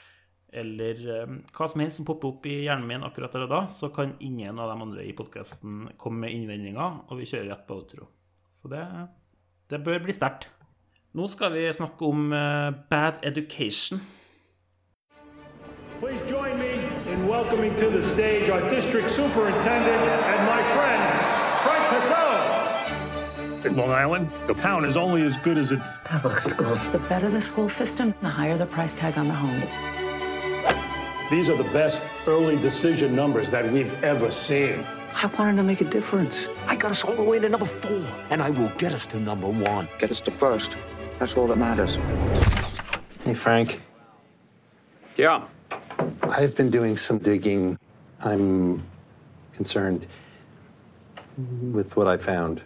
[0.54, 3.62] eller eh, hva som helst som popper opp i hjernen min akkurat der og da,
[3.72, 7.64] så kan ingen av de andre i podkasten komme med innvendinger, og vi kjører rett
[7.68, 8.08] på outro.
[8.48, 8.84] Så det,
[9.72, 10.48] det bør bli sterkt.
[11.14, 14.00] Nå skal vi snakke om eh, bad education.
[16.00, 21.23] Please join me in welcoming to the stage our district superintendent and my friend.
[23.64, 26.90] In Long Island, the town is only as good as its Public schools.
[26.90, 29.70] The better the school system, the higher the price tag on the homes.
[31.30, 34.84] These are the best early decision numbers that we've ever seen.
[35.14, 36.50] I wanted to make a difference.
[36.66, 39.18] I got us all the way to number four, and I will get us to
[39.18, 39.88] number one.
[39.98, 40.76] Get us to first.
[41.18, 41.96] That's all that matters.
[43.24, 43.80] Hey, Frank.
[45.16, 45.42] Yeah.
[46.22, 47.78] I've been doing some digging.
[48.22, 48.82] I'm
[49.54, 50.06] concerned
[51.72, 52.62] with what I found.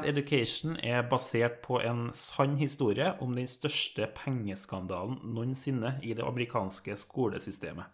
[0.00, 6.24] Bad Education er basert på en sann historie om den største pengeskandalen noensinne i det
[6.24, 7.84] amerikanske skolesystemet.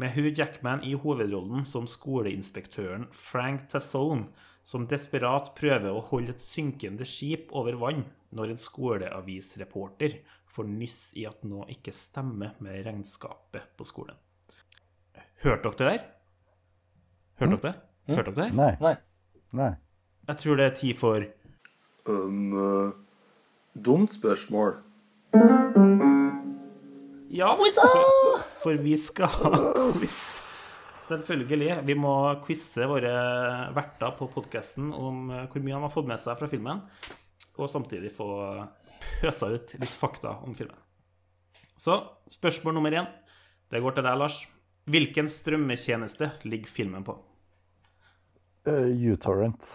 [0.00, 4.30] Med Hugh Jackman i hovedrollen som skoleinspektøren Frank Tassone,
[4.64, 10.98] som desperat prøver å holde et synkende skip over vann når en skoleavisreporter får nyss
[11.20, 14.16] i at noe ikke stemmer med regnskapet på skolen.
[15.44, 16.12] Hørte dere det der?
[17.44, 17.78] Hørte dere det?
[18.14, 18.54] Hørte dere det?
[18.64, 18.96] Nei.
[19.52, 19.74] Nei.
[20.24, 21.24] Jeg tror det er tid for
[23.74, 24.76] Dumt spørsmål.
[27.34, 27.98] Ja, for,
[28.62, 29.50] for vi skal ha
[29.98, 30.18] quiz.
[31.04, 31.80] Selvfølgelig.
[31.84, 32.14] Vi må
[32.46, 33.12] quize våre
[33.76, 36.80] verter på podkasten om eh, hvor mye han har fått med seg fra filmen,
[37.58, 38.28] og samtidig få
[39.20, 40.78] pøsa ut litt fakta om filmen.
[41.76, 41.98] Så
[42.32, 43.10] spørsmål nummer én.
[43.68, 44.44] Det går til deg, Lars.
[44.88, 47.18] Hvilken strømmetjeneste ligger filmen på?
[48.68, 49.74] Uh, uTorrent.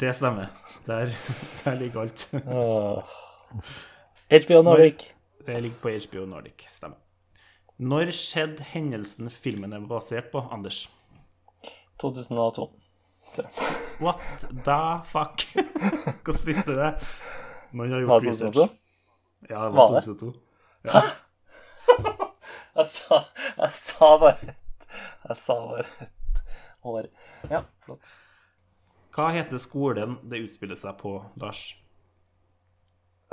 [0.00, 0.46] Det stemmer.
[0.86, 1.12] Der,
[1.64, 2.28] der ligger alt.
[4.44, 5.04] HBO Nordic.
[5.46, 6.66] Det ligger på HBO Nordic.
[6.70, 6.96] Stemmer.
[7.78, 10.88] Når skjedde hendelsen filmen er basert på, Anders?
[12.00, 12.66] 2002.
[13.30, 13.44] Så.
[14.00, 14.18] What
[14.64, 15.44] the fuck?
[16.24, 16.92] Hvordan visste du det?
[17.72, 18.54] Noen har gjort research.
[18.54, 18.74] 2002?
[19.50, 20.04] Ja, det Var var det?
[20.04, 20.32] 2002.
[22.78, 23.16] Jeg sa,
[23.58, 24.84] jeg sa bare et
[25.28, 26.42] Jeg sa bare et
[26.86, 27.08] år.
[27.50, 28.12] Ja, flott.
[29.18, 31.72] Hva heter skolen det utspiller seg på, Lars?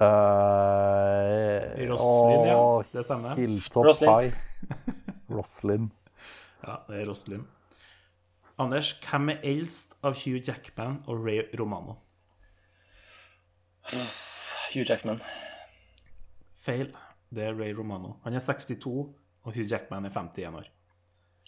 [0.02, 2.62] Uh, Roslin, ja.
[2.90, 3.36] Det stemmer.
[3.38, 4.10] Hilltop Roslin.
[4.10, 4.34] High.
[5.38, 5.92] Roslin.
[6.64, 7.44] Ja, det er Roslin.
[8.58, 12.00] Anders, hvem er eldst av Hugh Jackman og Ray Romano?
[13.94, 15.22] Hugh Jackman.
[16.66, 16.90] Feil.
[17.30, 18.16] Det er Ray Romano.
[18.26, 18.90] Han er 62,
[19.46, 20.74] og Hugh Jackman er 51 år.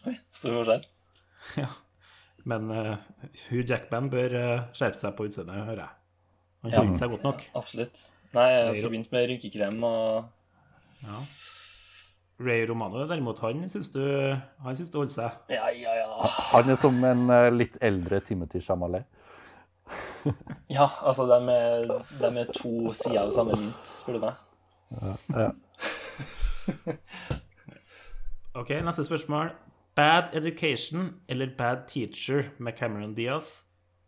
[0.06, 0.88] Oi, stor forskjell.
[1.64, 1.74] Ja.
[2.46, 2.96] Men uh,
[3.50, 5.90] Hugh Jackman bør uh, skjerpe seg på utseendet, hører jeg.
[6.64, 6.78] Han Ja.
[6.82, 7.44] holder seg godt nok.
[7.56, 8.00] Absolutt.
[8.36, 10.26] Nei, jeg skulle begynt med rynkekrem og
[11.04, 11.20] Ja.
[12.40, 14.02] Ray Romano derimot, han syns du
[14.62, 15.32] Han syns det holder seg.
[15.50, 16.28] Ja, ja, ja.
[16.52, 19.06] Han er som en eh, litt eldre Timothy Chamalet.
[20.70, 21.86] Ja, altså, de er,
[22.20, 24.36] de er to sider av samme mynt, spør du meg.
[28.58, 29.52] Ok, neste spørsmål.
[29.98, 33.64] Bad Education eller Bad Teacher med Cameron Diaz.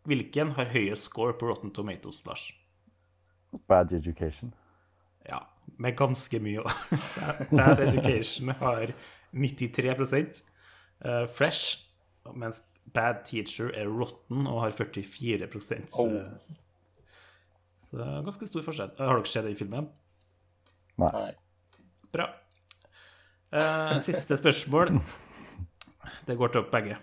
[0.06, 2.44] Hvilken har høyest score på Rotten Tomatoes, Lars?
[3.68, 4.52] Bad Education.
[5.26, 5.40] Ja,
[5.82, 6.70] med ganske mye òg.
[7.58, 8.92] Bad Education har
[9.34, 10.42] 93
[11.02, 11.78] uh, Fresh,
[12.34, 12.62] mens
[12.94, 16.22] Bad Teacher er rotten og har 44 så, Oh.
[17.76, 18.94] så ganske stor forskjell.
[18.98, 19.90] Har dere sett den filmen?
[20.98, 21.10] Nei.
[21.16, 21.32] Nei.
[22.12, 22.28] Bra.
[23.50, 24.94] Uh, siste spørsmål.
[26.26, 26.98] Det går til opp begge.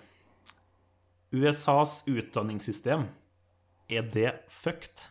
[1.34, 3.08] USAs utdanningssystem,
[3.90, 5.08] er det fucked?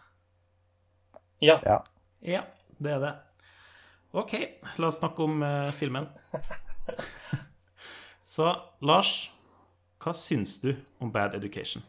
[1.45, 1.59] Ja.
[1.65, 1.81] Ja.
[2.25, 2.43] Ja,
[2.79, 3.15] det er det.
[4.17, 4.33] OK,
[4.81, 6.09] la oss snakke om uh, filmen.
[8.37, 8.49] Så
[8.81, 9.29] Lars,
[10.01, 10.71] hva syns du
[11.03, 11.85] om Bad Education?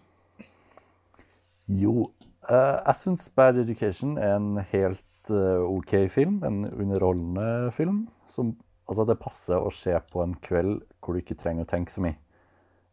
[1.67, 2.09] Jo,
[2.49, 6.41] uh, jeg syns Bad Education er en helt uh, OK film.
[6.43, 8.05] En underholdende film.
[8.27, 8.57] Som,
[8.89, 12.03] altså, det passer å se på en kveld hvor du ikke trenger å tenke så
[12.03, 12.17] mye.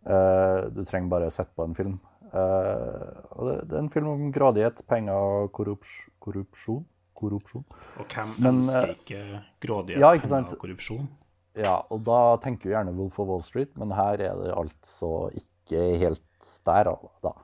[0.05, 1.97] Eh, du trenger bare å sette på en film.
[2.31, 6.85] Eh, og det, det er en film om grådighet, penger og korrups korrupsjon.
[7.15, 7.63] Korrupsjon.
[8.03, 11.11] Og hvem Men, elsker eh, ikke grådighet ja, ikke penger og korrupsjon?
[11.55, 15.29] Ja, og da tenker vi gjerne Wolf of Wall Street, men her er det altså
[15.39, 16.91] ikke helt der,
[17.23, 17.35] da.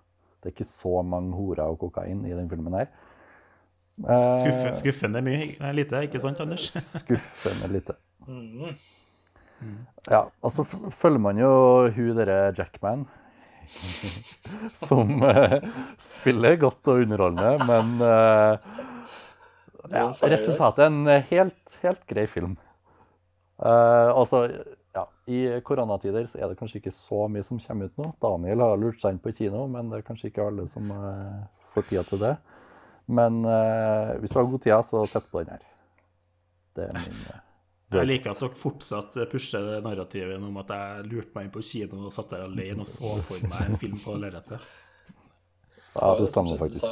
[0.40, 2.90] Det er ikke så mange horer og kokain i den filmen her.
[4.00, 6.66] Skuffe, skuffende mye, lite, ikke sant, Anders?
[6.72, 7.94] Skuffende lite.
[10.08, 11.50] Ja, og så følger man jo
[11.94, 13.04] hun derre Jackman,
[14.86, 15.60] som eh,
[16.00, 18.72] spiller godt og underholdende, men eh,
[19.92, 22.56] ja, resultatet er en helt, helt grei film.
[23.60, 24.46] Eh, altså,
[24.96, 28.08] ja, I koronatider så er det kanskje ikke så mye som kommer ut nå.
[28.22, 31.44] Daniel har lurt seg inn på kino, men det er kanskje ikke alle som eh,
[31.74, 32.34] får tida til det.
[33.10, 35.62] Men eh, hvis du har god tid, så sett på den her.
[36.78, 37.46] Det er min eh,
[37.90, 41.62] Jeg liker at dere fortsatt pusher det narrativet om at jeg lurte meg inn på
[41.66, 44.62] kino og satt der alene og så for meg en film på lerretet.
[45.96, 46.86] Ja, det stemmer faktisk.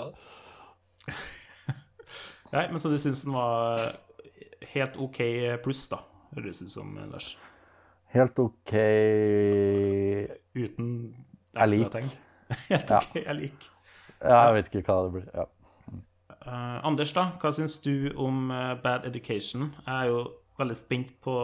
[2.54, 3.84] Nei, men så du syns den var
[4.72, 5.20] helt OK
[5.62, 6.00] pluss, da?
[6.34, 7.30] Høres ut som, Lars.
[8.12, 8.72] Helt OK
[10.56, 10.88] Uten
[11.54, 11.92] Jeg ekstra liker.
[11.94, 12.10] tegn.
[12.70, 12.98] Helt Ja.
[13.04, 13.70] OK, jeg liker.
[14.18, 15.26] Ja, jeg vet ikke hva det blir.
[15.36, 15.44] Ja.
[16.48, 19.68] Uh, Anders, da, hva syns du om eh, Bad Education?
[19.84, 20.22] Jeg er jo
[20.58, 21.34] veldig spent på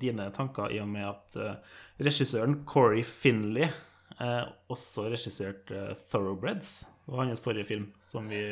[0.00, 6.74] dine tanker, i og med at eh, regissøren Corey Finley eh, også regisserte eh, Thoroughbreds,
[7.10, 8.42] og hans forrige film, som, vi,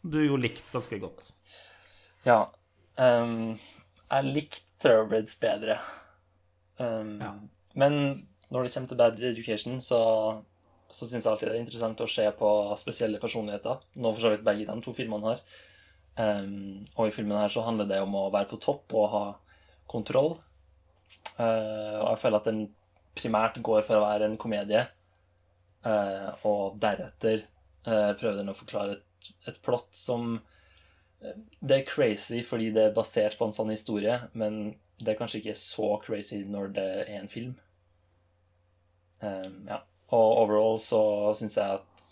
[0.00, 1.32] som du jo likte ganske godt.
[2.26, 2.44] Ja.
[3.00, 3.56] Um,
[4.10, 5.80] jeg likte Thoroughbreds bedre.
[6.78, 7.32] Um, Ja.
[7.74, 9.98] Men når det kommer til Bad Education, så,
[10.90, 12.48] så syns jeg alltid det er interessant å se på
[12.80, 13.80] spesielle personligheter.
[13.96, 15.40] Nå for så vidt begge de to filmene har.
[16.20, 19.24] Ehm, og i filmen her så handler det om å være på topp og ha
[19.90, 20.36] kontroll.
[21.36, 22.62] Uh, og jeg føler at den
[23.16, 24.86] primært går for å være en komedie,
[25.84, 27.42] uh, og deretter
[27.84, 30.38] uh, prøver den å forklare et, et plott som
[31.22, 35.38] Det er crazy fordi det er basert på en sann historie, men det er kanskje
[35.42, 37.52] ikke så crazy når det er en film.
[39.20, 39.82] Um, ja.
[40.12, 41.02] Og overall så
[41.38, 42.08] syns jeg at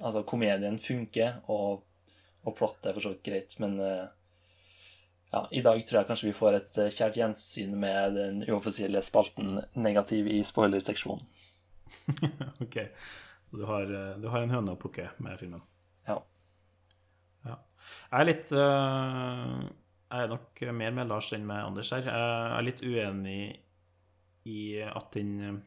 [0.00, 1.84] altså, komedien funker, og,
[2.46, 4.06] og plottet er for så vidt greit, men eh,
[5.32, 9.02] ja, i dag tror jeg kanskje vi får et eh, kjært gjensyn med den uoffisielle
[9.04, 11.26] spalten negativ i spoilerseksjonen.
[12.64, 12.78] OK.
[13.52, 15.64] Du har, eh, du har en høne å plukke med filmen.
[16.08, 16.18] Ja.
[17.48, 17.58] Ja.
[18.12, 19.68] Jeg er litt uh...
[20.08, 22.06] Jeg er nok mer med Lars enn med Anders her.
[22.08, 23.40] Jeg er litt uenig
[24.48, 25.58] i at den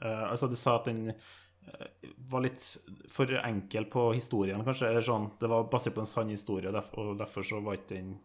[0.00, 1.10] Altså, du sa at den
[2.30, 2.62] var litt
[3.12, 4.90] for enkel på historien, kanskje.
[4.90, 6.76] Eller sånn, det var basert på en sann historie, og
[7.20, 8.16] derfor, så var ikke den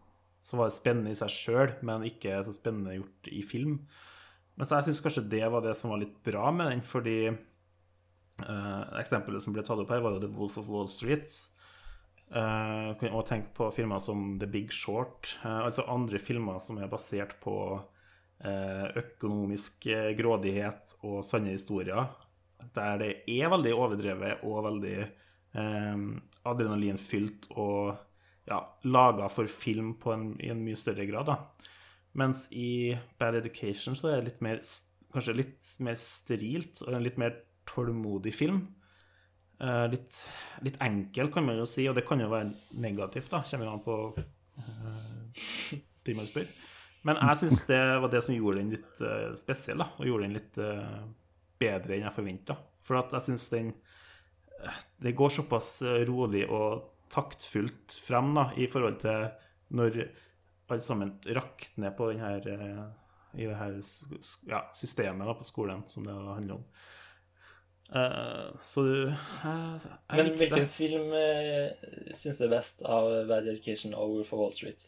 [0.44, 3.78] Så var det spennende i seg sjøl, men ikke så spennende gjort i film.
[4.54, 7.30] Men så jeg syns kanskje det var det som var litt bra med den, fordi
[7.30, 11.32] eh, eksempelet som ble tatt opp her, var jo The Wolf of Wall Street.
[12.28, 16.80] Uh, kan også tenke på filmer som The Big Short, eh, altså andre filmer som
[16.82, 17.56] er basert på
[18.42, 19.86] eh, økonomisk
[20.18, 22.08] grådighet og sanne historier,
[22.76, 26.04] der det er veldig overdrevet og veldig eh,
[26.44, 27.94] adrenalinfylt og
[28.48, 31.30] ja, laga for film en, i en mye større grad.
[31.30, 31.70] da.
[32.14, 34.60] Mens i Bad Education så er det litt mer,
[35.14, 38.60] kanskje litt mer sterilt og en litt mer tålmodig film.
[39.62, 40.20] Eh, litt,
[40.66, 43.42] litt enkel, kan man jo si, og det kan jo være negativt, da.
[43.48, 43.98] Kommer jo an på
[44.60, 46.48] eh, de man spør.
[47.04, 50.24] Men jeg syns det var det som gjorde den litt uh, spesiell, da, og gjorde
[50.24, 51.02] den litt eh,
[51.64, 52.58] bedre enn jeg forventa.
[52.84, 58.48] For at jeg syns den eh, Det går såpass eh, rolig og taktfullt frem da,
[58.58, 59.26] i forhold til
[59.74, 60.04] når
[60.68, 62.84] alle sammen rakner på den her eh,
[63.34, 63.78] i det her
[64.46, 66.66] ja, systemet da, på skolen som det handler om.
[67.94, 70.70] Uh, så du jeg, jeg Men hvilken det.
[70.72, 74.86] film uh, syns du er best av Bad Education og Wolf of Wall Street?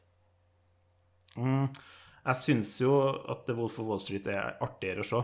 [1.36, 1.68] Mm,
[2.24, 2.94] jeg syns jo
[3.28, 5.20] at The Wolf of Wall Street er artigere å se.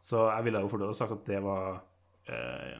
[0.00, 1.82] Så jeg ville jo fordelt sagt at det var
[2.30, 2.78] eh,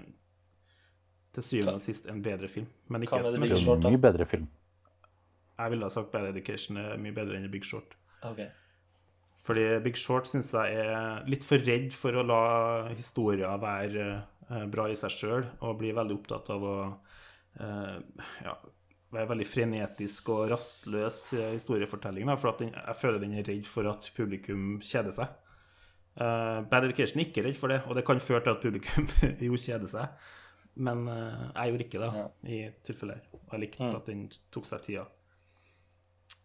[1.37, 2.67] til syvende og sist en bedre film.
[2.89, 3.85] Men ikke Hva er det men- Short.
[3.85, 4.49] Mye bedre film.
[5.61, 7.95] Jeg ville ha sagt Bad Education er mye bedre enn Big Short.
[8.25, 8.49] Okay.
[9.45, 12.41] Fordi Big Short syns jeg er litt for redd for å la
[12.95, 14.09] historier være
[14.51, 16.75] eh, bra i seg sjøl, og blir veldig opptatt av å
[17.61, 17.97] eh,
[18.45, 18.55] ja,
[19.13, 22.37] være veldig frenetisk og rastløs i historiefortellingen.
[22.41, 25.33] For at den, jeg føler den er redd for at publikum kjeder seg.
[26.17, 29.07] Eh, Bad Education er ikke redd for det, og det kan føre til at publikum
[29.47, 30.09] jo kjeder seg.
[30.81, 32.27] Men uh, jeg gjorde ikke det Ja.
[32.47, 33.25] i tilfellet.
[33.35, 33.97] Og jeg likte Mm.
[33.97, 34.21] at den
[34.55, 35.03] tok seg tida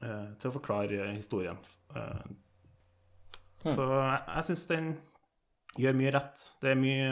[0.02, 1.58] uh, til å forklare historien.
[1.96, 3.72] Mm.
[3.74, 4.90] så jeg, jeg syns den
[5.78, 6.44] gjør mye rett.
[6.62, 7.10] Det er mye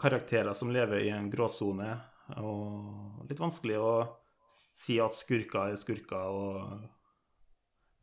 [0.00, 1.92] karakterer som lever i en gråsone,
[2.42, 3.92] og litt vanskelig å
[4.50, 6.80] si at skurker er skurker, og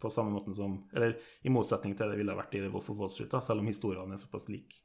[0.03, 3.11] på samme måten som Eller i motsetning til det ville vært i Wolf of Wall
[3.13, 4.83] Street, da, selv om historiene er såpass like.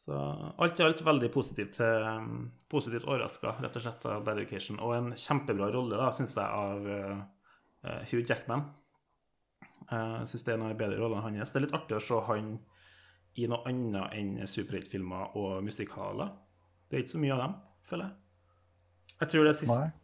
[0.00, 1.76] Så alt i alt veldig positivt,
[2.72, 4.78] positivt overraska, rett og slett, av Bad Education.
[4.80, 8.64] Og en kjempebra rolle, da, syns jeg, av uh, Hugh Jackman.
[9.90, 11.52] Jeg syns det er noe bedre rolle enn hans.
[11.52, 12.54] Det er litt artig å se han
[13.38, 16.32] i noe annet enn superheltfilmer og musikaler.
[16.88, 18.16] Det er ikke så mye av dem, føler jeg.
[19.20, 19.99] Jeg tror det er siste, Nei.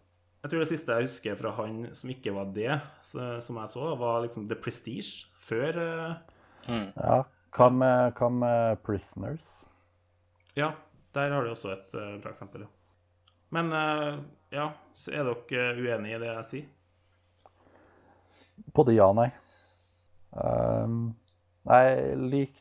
[0.47, 2.71] Jeg tror det siste jeg husker fra han som ikke var det,
[3.03, 5.27] som jeg så, var liksom The Prestige.
[5.43, 5.79] Før
[6.69, 6.93] mm.
[6.95, 7.25] Ja.
[7.57, 9.65] Hva med, hva med Prisoners?
[10.55, 10.71] Ja,
[11.17, 12.71] der har du også et eh, bra eksempel, ja.
[13.55, 14.19] Men eh,
[14.53, 16.67] ja, så er dere uenige i det jeg sier?
[18.77, 19.31] Både ja og nei.
[20.37, 21.15] Um,
[21.65, 22.61] jeg lik,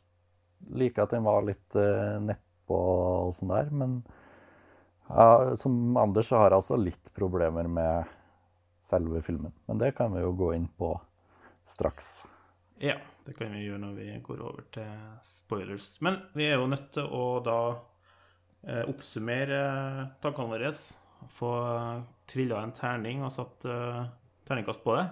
[0.79, 2.79] liker at den var litt uh, nedpå
[3.27, 3.97] og sånn der, men
[5.55, 8.13] som Anders så har jeg altså litt problemer med
[8.85, 9.53] selve filmen.
[9.65, 10.93] Men det kan vi jo gå inn på
[11.65, 12.25] straks.
[12.81, 14.89] Ja, det kan vi gjøre når vi går over til
[15.25, 15.95] spoilers.
[16.05, 17.59] Men vi er jo nødt til å da
[18.67, 19.61] eh, oppsummere
[20.21, 20.73] tankene våre.
[21.33, 21.51] Få
[22.29, 24.03] trilla en terning og satt eh,
[24.45, 25.07] terningkast på det,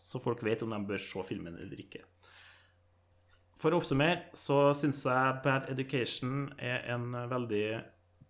[0.00, 2.04] så folk vet om de bør se filmen eller ikke.
[3.58, 7.66] For å oppsummere så syns jeg Bad Education er en veldig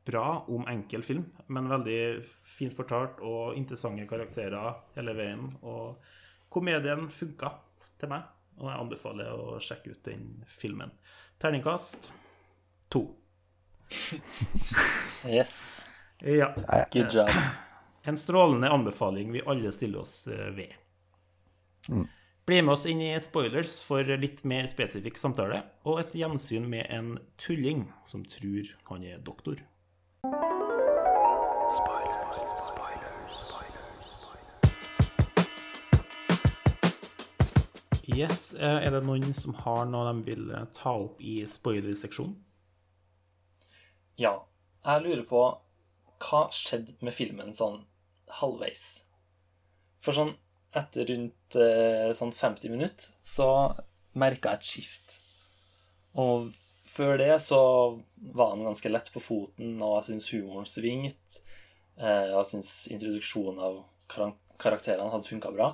[0.09, 5.51] bra, om enkel film, men veldig fint fortalt og interessante karakterer hele veien.
[5.63, 6.01] Og
[6.53, 7.53] komedien funka
[8.01, 8.27] til meg,
[8.59, 10.95] og jeg anbefaler å sjekke ut den filmen.
[11.39, 12.11] Terningkast
[12.91, 13.07] to.
[15.27, 15.85] Yes.
[16.23, 16.53] Ja.
[16.93, 17.31] Good job.
[18.07, 20.55] En strålende anbefaling vi alle stiller oss ved.
[21.89, 22.07] ved.
[22.49, 26.87] Bli med oss inn i spoilers for litt mer spesifikk samtale, og et gjensyn med
[26.89, 29.61] en tulling som tror han er doktor.
[38.19, 42.35] Yes, eh, Er det noen som har noe de vil eh, ta opp i spoiler-seksjonen?
[44.19, 44.35] Ja.
[44.89, 45.43] Jeg lurer på
[46.25, 47.83] hva skjedde med filmen sånn
[48.41, 49.05] halvveis?
[50.03, 50.33] For sånn
[50.79, 53.49] etter rundt eh, sånn 50 minutter så
[54.19, 55.19] merka jeg et skift.
[56.19, 56.51] Og
[56.89, 57.61] før det så
[58.35, 61.45] var han ganske lett på foten, og jeg syns humoren svingte.
[61.99, 63.79] Jeg syns introduksjonen av
[64.63, 65.73] karakterene hadde funka bra.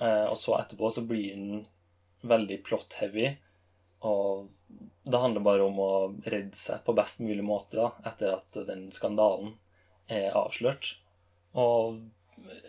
[0.00, 1.66] Eh, og så etterpå så blir den
[2.28, 3.32] veldig plot-heavy.
[4.06, 4.48] Og
[5.08, 5.92] det handler bare om å
[6.26, 9.56] redde seg på best mulig måte da, etter at den skandalen
[10.12, 10.94] er avslørt.
[11.58, 12.02] Og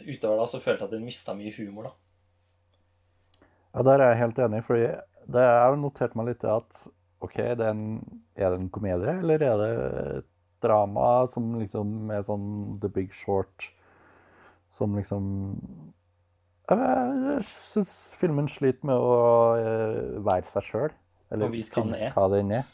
[0.05, 1.95] utover da så følte jeg at den mista mye humor, da.
[3.75, 4.87] Ja, Der er jeg helt enig, fordi
[5.29, 6.87] det har notert meg litt at
[7.21, 9.71] OK, det er, en, er det en komedie, eller er det
[10.15, 10.29] et
[10.63, 12.47] drama som liksom er sånn
[12.81, 13.69] The Big Short,
[14.71, 15.27] som liksom
[16.69, 19.13] Jeg, syns filmen sliter med å
[19.57, 20.91] eh, være seg sjøl.
[21.31, 22.67] Eller finne hva den er.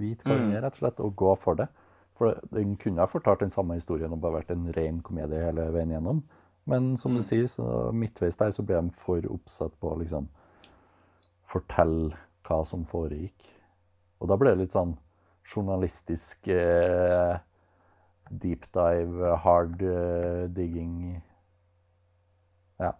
[0.00, 0.56] Vite hva den Mm.
[0.56, 1.68] er, rett og slett, og gå for det.
[2.16, 5.70] For den kunne ha fortalt den samme historien og bare vært en ren komedie hele
[5.72, 6.22] veien gjennom.
[6.66, 7.16] Men som Mm.
[7.16, 10.28] du sier, så midtveis der så ble de for oppsatt på å liksom
[11.48, 12.12] fortelle
[12.46, 13.48] hva som foregikk.
[14.20, 14.96] Og da ble det litt sånn
[15.44, 17.38] journalistisk eh,
[18.30, 21.22] deep dive, hard eh, digging.
[22.78, 22.92] Ja.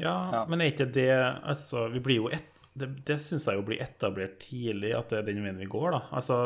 [0.00, 3.66] Ja, men er ikke det Altså, vi blir jo et, Det, det syns jeg jo
[3.66, 6.00] blir etablert tidlig, at det er den veien vi går, da.
[6.18, 6.38] Altså,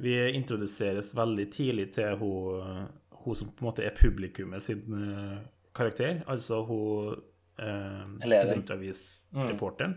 [0.00, 2.88] vi introduseres veldig tidlig til hun,
[3.22, 5.36] hun som på en måte er publikummet sin eh,
[5.76, 6.22] karakter.
[6.26, 7.20] Altså hun
[7.60, 9.94] eh, studentavisreporteren, studentavisreporteren.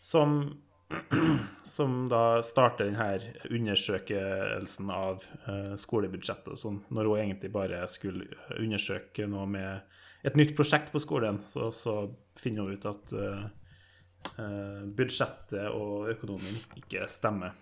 [0.00, 0.38] Som,
[1.76, 8.30] som da starter denne undersøkelsen av eh, skolebudsjettet og sånn, når hun egentlig bare skulle
[8.56, 9.95] undersøke noe med
[10.26, 11.96] et nytt prosjekt på skolen, så, så
[12.38, 13.44] finner hun ut at eh,
[14.42, 17.54] eh, budsjettet og økonomien ikke stemmer.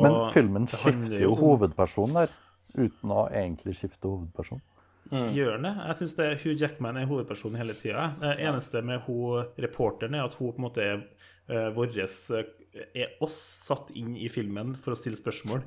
[0.00, 2.34] Men filmen skifter jo hovedpersonen der,
[2.76, 4.60] uten å egentlig skifte hovedperson.
[5.10, 5.72] Gjør den det?
[5.88, 6.12] Jeg syns
[6.44, 8.12] Hugh Jackman er hovedpersonen hele tida.
[8.20, 11.00] Det eneste med hun reporteren er at hun på en måte er
[11.50, 11.96] uh, vår
[12.94, 15.64] Er oss satt inn i filmen for å stille spørsmål.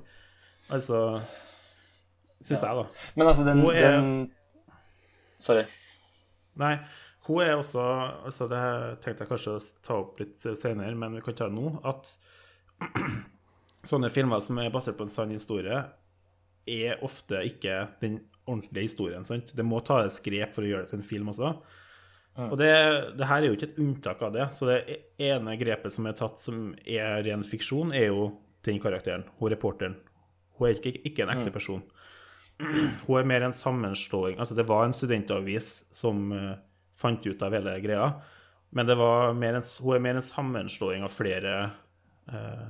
[0.72, 1.02] Altså
[2.44, 2.86] Syns jeg, da.
[3.16, 4.32] Men altså, den, er- den
[5.44, 5.66] Sorry.
[6.62, 6.76] Nei,
[7.28, 7.82] hun er også
[8.28, 8.64] altså Det
[9.04, 11.78] tenkte jeg kanskje å ta opp litt senere, men vi kan ta det nå.
[11.88, 12.14] At
[13.90, 15.80] sånne filmer som er basert på en sann historie,
[16.64, 19.24] er ofte ikke den ordentlige historien.
[19.28, 19.56] sant?
[19.56, 21.56] Det må tas grep for å gjøre det til en film også.
[22.34, 22.72] Og det,
[23.20, 24.48] det her er jo ikke et unntak av det.
[24.58, 24.80] Så det
[25.22, 28.32] ene grepet som er tatt som er ren fiksjon, er jo
[28.66, 30.00] den karakteren, hun reporteren.
[30.58, 31.84] Hun er ikke, ikke en ekte person.
[33.08, 36.54] Hun er mer en sammenslåing Altså, det var en studentavis som uh,
[36.98, 38.12] fant ut av hele greia,
[38.74, 41.56] men det var mer en, hun er mer en sammenslåing av flere
[42.32, 42.70] uh,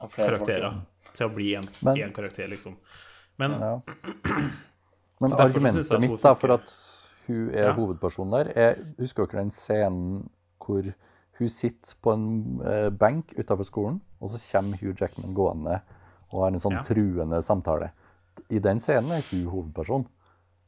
[0.00, 0.80] Av flere karakterer
[1.16, 1.68] til å bli en,
[2.14, 2.76] karakter, liksom.
[3.40, 3.74] Men Ja.
[5.20, 6.70] Men argumentet jeg mitt da, for at
[7.26, 7.72] hun er Ja.
[7.74, 10.28] hovedpersonen der, Jeg Husker dere den scenen
[10.62, 10.92] hvor
[11.38, 15.80] hun sitter på en eh, benk utenfor skolen, og så kommer Hugh Jackman gående
[16.30, 16.82] og har en sånn Ja.
[16.82, 17.90] truende samtale?
[18.50, 20.06] I den scenen er hun hovedperson.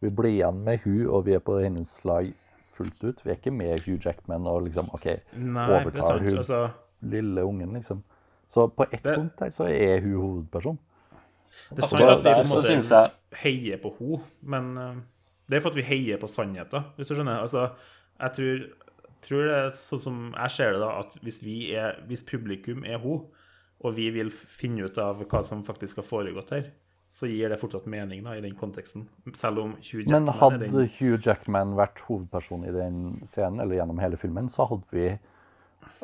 [0.01, 2.31] Vi blir igjen med hun, og vi er på hennes lag
[2.75, 3.21] fullt ut.
[3.25, 5.07] Vi er ikke med Hugh Jackman og liksom OK,
[5.37, 6.23] Nei, er overtar sant.
[6.23, 6.61] hun Altså,
[7.03, 8.03] lille ungen, liksom.
[8.49, 10.79] Så på ett Det- punkt der så er hun hovedperson.
[11.71, 13.11] det er Altså, at vi på en måte jeg-
[13.43, 14.95] heier på henne, men eh,
[15.49, 17.41] det er for at vi heier på sannheten, hvis du skjønner.
[17.41, 17.71] Altså,
[18.21, 18.67] jeg tror,
[19.23, 22.85] tror det er sånn som jeg ser det, da, at hvis, vi er, hvis publikum
[22.85, 23.27] er hun,
[23.81, 26.71] og vi vil finne ut av hva som faktisk har foregått her,
[27.11, 29.09] så gir det fortsatt mening da, i den konteksten.
[29.35, 33.59] Selv om Hugh Jackman Men er hadde den Hugh Jackman vært hovedperson i den scenen,
[33.65, 35.09] eller gjennom hele filmen, så hadde vi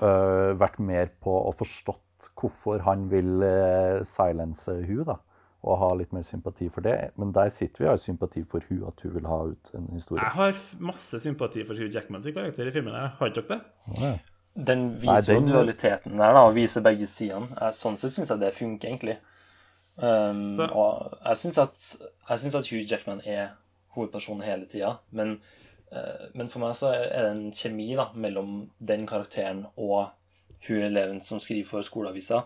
[0.03, 5.19] øh, vært mer på å forstått hvorfor han vil øh, silence Hugh, da.
[5.67, 6.95] Og ha litt mer sympati for det.
[7.19, 9.89] Men der sitter vi og har sympati for hun, at hun vil ha ut en
[9.97, 10.23] historie.
[10.23, 10.59] Jeg har
[10.91, 12.95] masse sympati for Hugh Jackmans karakter i filmen.
[12.95, 13.61] Jeg Har ikke dere
[13.97, 14.13] det?
[14.57, 17.73] Den Nei, viser den- jo dualiteten der, da, og viser begge sidene.
[17.75, 19.17] Sånn sett syns jeg det funker, egentlig.
[19.97, 21.85] Um, og jeg syns at,
[22.29, 23.55] at Hugh Jackman er
[23.97, 25.39] hovedpersonen hele tida, men,
[25.89, 30.13] uh, men for meg så er det en kjemi da, mellom den karakteren og
[30.67, 32.45] hun eleven som skriver for skoleavisa.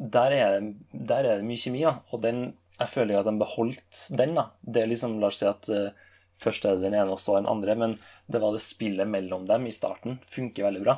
[0.00, 3.36] Der er, det, der er det mye kjemi, da, og den, jeg føler at de
[3.42, 4.38] beholdt den.
[4.38, 4.48] da.
[4.62, 6.08] Det er liksom, La oss si at uh,
[6.40, 7.98] først er det den ene og så den andre, men
[8.30, 10.16] det var det spillet mellom dem i starten.
[10.32, 10.96] Funker veldig bra.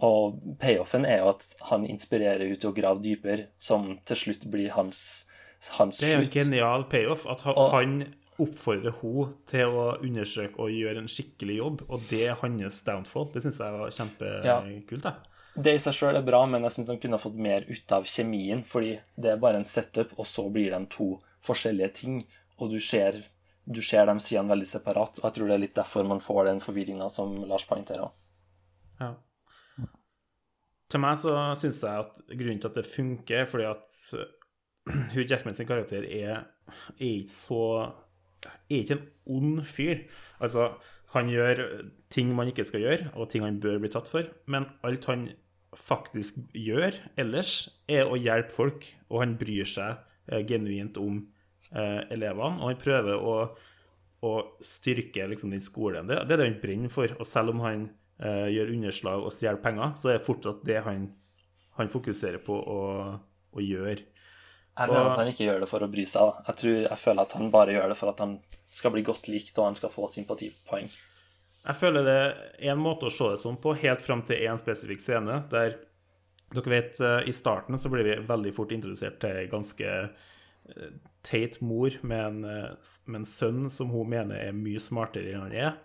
[0.00, 4.46] Og payoffen er jo at han inspirerer ut til å grave dypere, som til slutt
[4.50, 5.26] blir hans,
[5.76, 7.26] hans Det er en genial payoff.
[7.28, 12.00] At han, Og- han oppfordrer henne til å undersøke og gjøre en skikkelig jobb, og
[12.08, 13.28] det er hans downfall.
[13.34, 15.04] Det syns jeg var kjempekult.
[15.04, 15.16] Ja.
[15.60, 17.92] Det i seg sjøl er bra, men jeg syns de kunne ha fått mer ut
[17.92, 18.64] av kjemien.
[18.64, 22.20] Fordi det er bare en setup, og så blir de to forskjellige ting.
[22.58, 23.18] Og du ser,
[23.68, 25.18] du ser de sidene veldig separat.
[25.18, 28.10] Og jeg tror det er litt derfor man får den forvirringa som Lars poengterer.
[29.00, 29.14] Ja.
[30.90, 34.24] Til meg så syns jeg at grunnen til at det funker, fordi at uh,
[35.14, 36.46] Hugh Jackman sin karakter er,
[36.96, 37.64] er ikke så
[38.70, 39.98] Er ikke en ond fyr.
[40.40, 40.70] Altså,
[41.12, 41.60] han gjør
[42.08, 45.26] ting man ikke skal gjøre, og ting han bør bli tatt for, men alt han
[45.76, 49.98] faktisk gjør ellers, er å hjelpe folk, og han bryr seg
[50.30, 51.18] eh, genuint om
[51.74, 53.34] eh, elevene, og han prøver å
[54.26, 56.08] å styrke liksom, den skolen.
[56.08, 57.12] Det, det er det han brenner for.
[57.16, 60.80] Og selv om han eh, gjør underslag og stjeler penger, så er det fortsatt det
[60.84, 61.06] han,
[61.78, 62.80] han fokuserer på å,
[63.56, 64.02] å gjøre.
[64.80, 66.34] Jeg mener Og- at han ikke gjør det for å bry seg.
[66.46, 68.34] Jeg, tror, jeg føler at han bare gjør det for at han
[68.70, 70.88] skal bli godt likt, og han skal få sympatipoeng.
[71.60, 72.18] Jeg føler det
[72.64, 75.74] er en måte å se det sånn på, helt fram til en spesifikk scene, der
[76.54, 80.88] dere vet, eh, I starten så blir vi veldig fort introdusert til ei ganske eh,
[81.22, 85.44] teit mor med en, eh, med en sønn som hun mener er mye smartere enn
[85.48, 85.76] han er,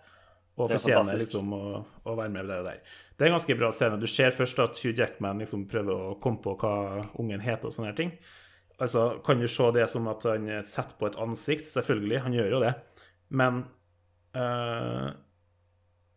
[0.56, 1.64] og er fortjener liksom å,
[2.08, 2.80] å være med der og der.
[3.16, 4.00] Det er en ganske bra scene.
[4.00, 7.76] Du ser først at Hugh Jackman liksom prøver å komme på hva ungen heter og
[7.76, 8.12] sånne her ting.
[8.78, 11.68] Altså, Kan du se det som at han setter på et ansikt?
[11.68, 12.74] Selvfølgelig, han gjør jo det.
[13.28, 13.62] Men
[14.36, 15.08] øh,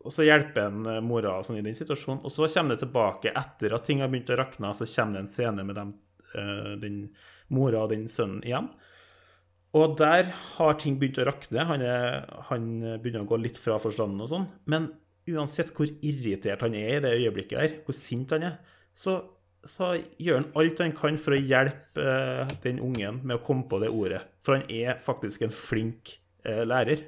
[0.04, 2.22] Og så hjelper han eh, mora sånn i den situasjonen.
[2.24, 5.24] Og så kommer det tilbake etter at ting har begynt å rakne, så kommer det
[5.24, 5.92] en scene med dem,
[6.32, 7.02] øh, den
[7.52, 8.70] mora og den sønnen igjen.
[9.78, 11.64] Og der har ting begynt å rakne.
[11.68, 12.64] Han, er, han
[13.02, 14.48] begynner å gå litt fra forstanden og sånn.
[14.66, 14.88] Men
[15.30, 18.56] uansett hvor irritert han er i det øyeblikket her, hvor sint han er,
[18.98, 19.20] så
[19.68, 23.66] så gjør han alt han kan for å hjelpe eh, den ungen med å komme
[23.68, 24.22] på det ordet.
[24.40, 26.14] For han er faktisk en flink
[26.48, 27.02] eh, lærer.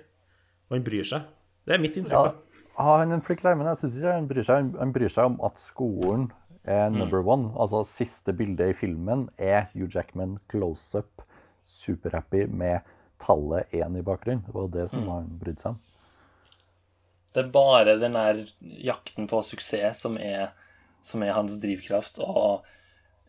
[0.68, 1.24] Og han bryr seg.
[1.64, 2.36] Det er mitt inntrykk.
[2.76, 4.68] Ja, han er en flink lærer, men jeg syns ikke han bryr seg.
[4.76, 6.28] Han- bryr seg om at skolen
[6.68, 7.54] er number one.
[7.56, 11.24] Altså, siste bilde i filmen er Hugh Jackman close-up,
[11.62, 12.80] superhappy med
[13.22, 14.42] tallet én i bakgrunnen.
[14.46, 15.80] Det var det som han brydde seg om.
[17.32, 20.50] Det er bare den der jakten på suksess som er,
[21.06, 22.18] som er hans drivkraft.
[22.20, 22.66] Og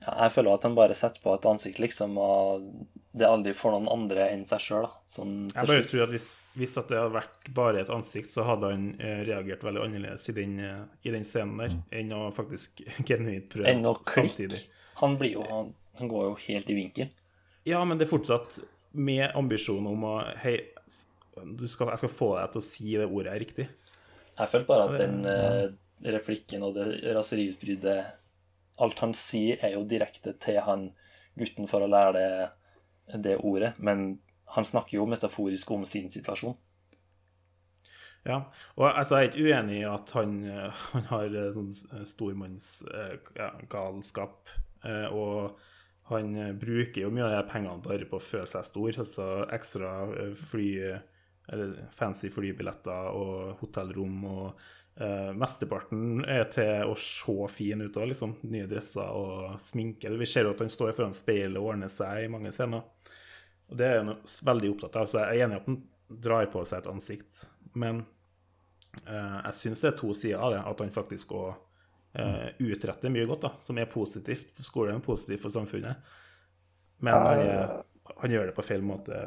[0.04, 2.66] ja, jeg føler at han bare setter på et ansikt, liksom, og
[3.14, 4.90] det aldri får noen andre enn seg sjøl.
[5.14, 6.28] Jeg bare tror at hvis,
[6.58, 10.28] hvis at det hadde vært bare et ansikt, så hadde han eh, reagert veldig annerledes
[10.34, 14.18] i den, eh, i den scenen der, enn å faktisk genuint prøve Enn å klikke.
[14.18, 14.64] samtidig.
[15.00, 15.72] Han blir jo han,
[16.02, 17.14] han går jo helt i vinkel.
[17.68, 18.60] Ja, men det er fortsatt
[18.94, 20.58] med ambisjon om å Hei,
[21.58, 23.68] du skal, jeg skal få deg til å si det ordet riktig.
[24.34, 25.66] Jeg følte bare at den uh,
[26.14, 28.20] replikken og det raseriutbruddet
[28.82, 30.88] Alt han sier, er jo direkte til han
[31.38, 32.48] gutten for å lære det,
[33.22, 34.18] det ordet, men
[34.56, 36.56] han snakker jo metaforisk om sin situasjon.
[38.26, 38.42] Ja,
[38.80, 41.70] og altså, jeg er ikke uenig i at han, eh, han har eh, sånn
[42.08, 44.50] stormannsgalskap,
[44.88, 45.60] eh, og
[46.10, 49.28] han eh, bruker jo mye av de pengene bare på å føle seg stor, altså
[49.56, 50.70] ekstra eh, fly,
[51.54, 54.64] eller fancy flybilletter og hotellrom, og
[55.00, 60.12] eh, mesteparten er til å se fin ut òg, liksom, nye dresser og sminke.
[60.20, 62.84] Vi ser jo at han står foran speilet og ordner seg i mange scener,
[63.70, 64.18] og det er han
[64.50, 65.82] veldig opptatt av, så jeg er enig i at han
[66.24, 67.48] drar på seg et ansikt,
[67.80, 68.04] men
[69.02, 71.54] Eh, jeg syns det er to sider av det, at han faktisk òg
[72.14, 75.96] utretter mye godt, da, som er positivt for skolen og positivt for samfunnet.
[77.04, 77.72] Men han, er,
[78.22, 79.18] han gjør det på feil måte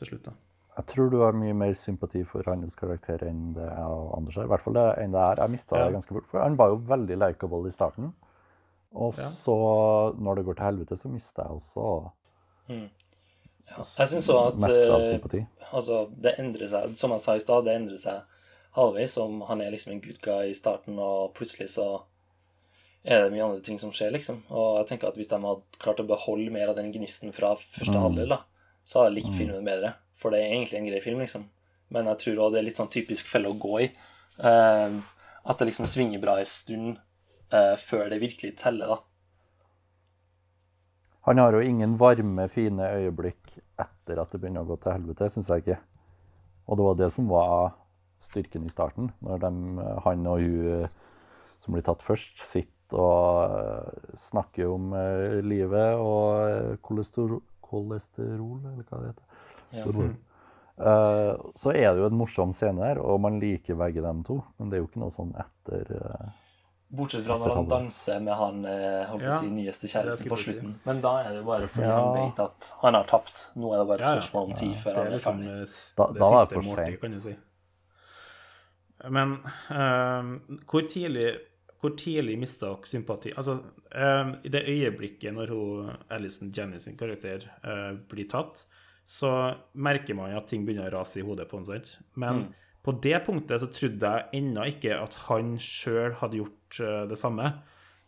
[0.00, 0.32] til slutt, da.
[0.72, 4.38] Jeg tror du har mye mer sympati for hans karakter enn det jeg og Anders
[4.40, 4.46] har.
[4.48, 5.40] I hvert fall det, enn det er.
[5.44, 5.84] Jeg mista Ja.
[5.84, 6.26] det ganske fort.
[6.30, 8.12] For han var jo veldig likeable i starten.
[8.94, 9.28] Og Ja.
[9.28, 9.56] så,
[10.16, 12.10] når det går til helvete, så mister jeg også
[12.68, 15.46] Jeg syns òg at mest av eh, sympati.
[15.72, 18.22] Altså, det endrer seg, som jeg sa i stad, det endrer seg
[18.76, 19.16] halvveis.
[19.20, 21.88] Om han er liksom en good guy i starten, og plutselig så
[23.02, 24.44] er det mye andre ting som skjer, liksom.
[24.50, 27.54] Og jeg tenker at hvis de hadde klart å beholde mer av den gnisten fra
[27.58, 28.42] første halvdel, da,
[28.84, 29.96] så hadde jeg likt filmen bedre.
[30.18, 31.48] For det er egentlig en grei film, liksom.
[31.92, 33.88] Men jeg tror òg det er litt sånn typisk felle å gå i.
[34.38, 35.00] Eh,
[35.42, 37.00] at det liksom svinger bra en stund
[37.52, 39.02] eh, før det virkelig teller, da.
[41.26, 45.28] Han har jo ingen varme, fine øyeblikk etter at det begynner å gå til helvete,
[45.30, 45.76] syns jeg ikke.
[46.66, 47.76] Og det var det som var
[48.22, 49.52] styrken i starten, når de,
[50.04, 50.88] han og hun
[51.62, 58.58] som blir tatt først, sitter og eh, snakker om eh, livet og eh, kolesterol, kolesterol,
[58.72, 59.24] eller hva det heter.
[59.72, 60.10] Ja.
[60.82, 64.40] Eh, så er det jo en morsom scene der, og man liker begge dem to,
[64.58, 66.30] men det er jo ikke noe sånn etter eh,
[66.92, 69.88] Bortsett fra Etter når han danser med han eh, holdt på å Ja, si, nyeste
[69.88, 70.74] kjæreste kjæresten på slutten.
[70.74, 70.80] si.
[70.84, 71.94] Men da er det jo bare fordi Ja.
[72.02, 73.46] han vet at han har tapt.
[73.56, 75.14] Nå er det bare et spørsmål om tid før han er ferdig.
[75.16, 75.54] liksom ferdig.
[75.54, 77.00] eh, s- Da- det da siste for måltid, sent.
[77.00, 77.34] kan du si.
[79.10, 79.38] Men
[79.70, 81.32] uh, hvor tidlig
[81.82, 83.32] hvor tidlig mista dere sympati?
[83.34, 83.56] Altså,
[83.90, 88.62] uh, I det øyeblikket når hun, Alison Jenny sin karakter uh, blir tatt,
[89.02, 89.32] så
[89.74, 91.96] merker man at ting begynner å rase i hodet på en sant?
[92.14, 92.44] Men
[92.86, 97.18] på det punktet så trodde jeg ennå ikke at han sjøl hadde gjort uh, det
[97.18, 97.50] samme.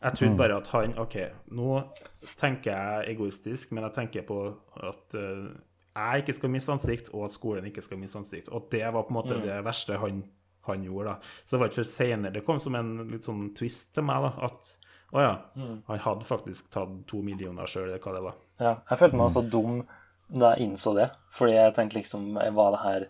[0.05, 1.17] Jeg trodde bare at han OK,
[1.57, 1.79] nå
[2.37, 4.39] tenker jeg egoistisk, men jeg tenker på
[4.85, 5.47] at eh,
[5.95, 8.51] jeg ikke skal miste ansikt, og at skolen ikke skal miste ansikt.
[8.53, 10.21] Og det var på en måte det verste han,
[10.71, 11.15] han gjorde.
[11.15, 11.35] da.
[11.45, 14.25] Så det var ikke før seinere det kom som en litt sånn twist til meg,
[14.29, 14.73] da, at
[15.15, 15.35] å ja,
[15.87, 18.39] han hadde faktisk tatt to millioner sjøl, eller hva det var.
[18.59, 19.85] Ja, jeg følte meg så dum
[20.29, 21.09] da jeg innså det.
[21.35, 23.07] Fordi jeg tenkte liksom Var det her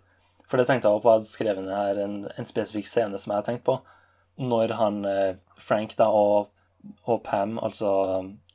[0.49, 1.11] For det tenkte jeg også på.
[1.13, 3.79] Jeg hadde skrevet ned her en, en spesifikk scene som jeg har tenkt på.
[4.43, 6.51] Når han eh, Frank da og,
[7.07, 7.89] og Pam, altså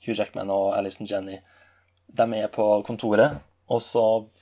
[0.04, 1.40] Hugh Jackman og Alison Jenny,
[2.20, 3.40] de er på kontoret,
[3.72, 4.39] og så eh,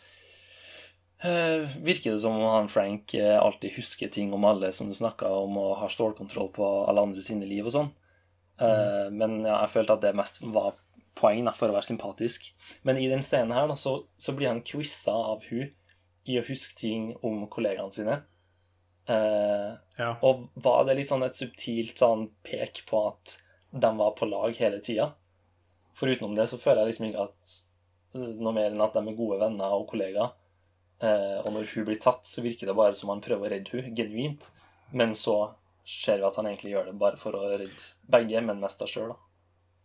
[1.22, 5.30] virker det som om han Frank eh, alltid husker ting om alle som du snakka
[5.34, 7.90] om, og har stålkontroll på alle andre sine liv og sånn.
[8.58, 9.14] Mm.
[9.18, 10.74] Men ja, jeg følte at det mest var
[11.18, 12.48] poeng da, for å være sympatisk.
[12.86, 15.68] Men i den scenen her da, så, så blir han quiza av hun
[16.28, 18.18] i å huske ting om kollegaene sine.
[19.10, 20.10] Eh, Ja.
[20.22, 23.38] og var det litt sånn et subtilt sånn pek på at
[23.72, 25.12] de var på lag hele tida?
[25.98, 27.56] For utenom det så føler jeg liksom ikke at
[28.18, 30.34] eh, noe mer enn at de er gode venner og kollegaer.
[31.00, 33.78] Eh, og når hun blir tatt, så virker det bare som han prøver å redde
[33.78, 34.50] hun, genuint.
[34.98, 35.38] Men så
[35.88, 37.70] ser vi at han egentlig gjør det bare for å redde
[38.12, 39.24] begge, men mest av sjøl, da.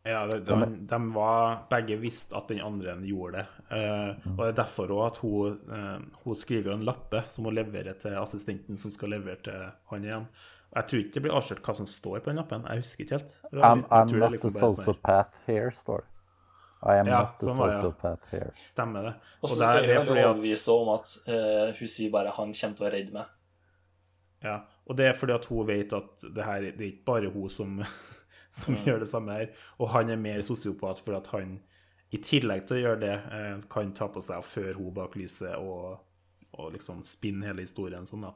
[0.05, 3.67] Ja, de, de, de var begge visste at den andre gjorde det.
[3.77, 7.47] Eh, og det er derfor òg at hun, eh, hun skriver jo en lappe som
[7.47, 10.27] hun leverer til assistenten som skal levere til han igjen.
[10.73, 12.67] Jeg tror ikke det blir avslørt hva som står på den lappen.
[12.67, 13.37] Jeg husker ikke helt.
[13.53, 16.12] Jeg I'm, I'm not liksom a er sånn sociopath here, står det.
[16.83, 17.77] I am Ja, not the sånn var ja.
[17.79, 18.51] sociopath here.
[18.59, 19.13] Stemmer det.
[19.41, 22.31] Og så Og det er, det er fordi at om at uh, hun sier bare
[22.35, 23.27] 'han kommer til å redde meg'.
[24.43, 24.57] Ja,
[24.87, 27.49] og det er fordi at hun vet at det her det er ikke bare hun
[27.49, 27.85] som,
[28.61, 29.53] som gjør det samme her.
[29.79, 31.61] Og han er mer sosiopat fordi at han,
[32.11, 35.15] i tillegg til å gjøre det, eh, kan ta på seg å føre hun bak
[35.17, 36.01] lyset og,
[36.59, 38.35] og liksom spinne hele historien sånn, da.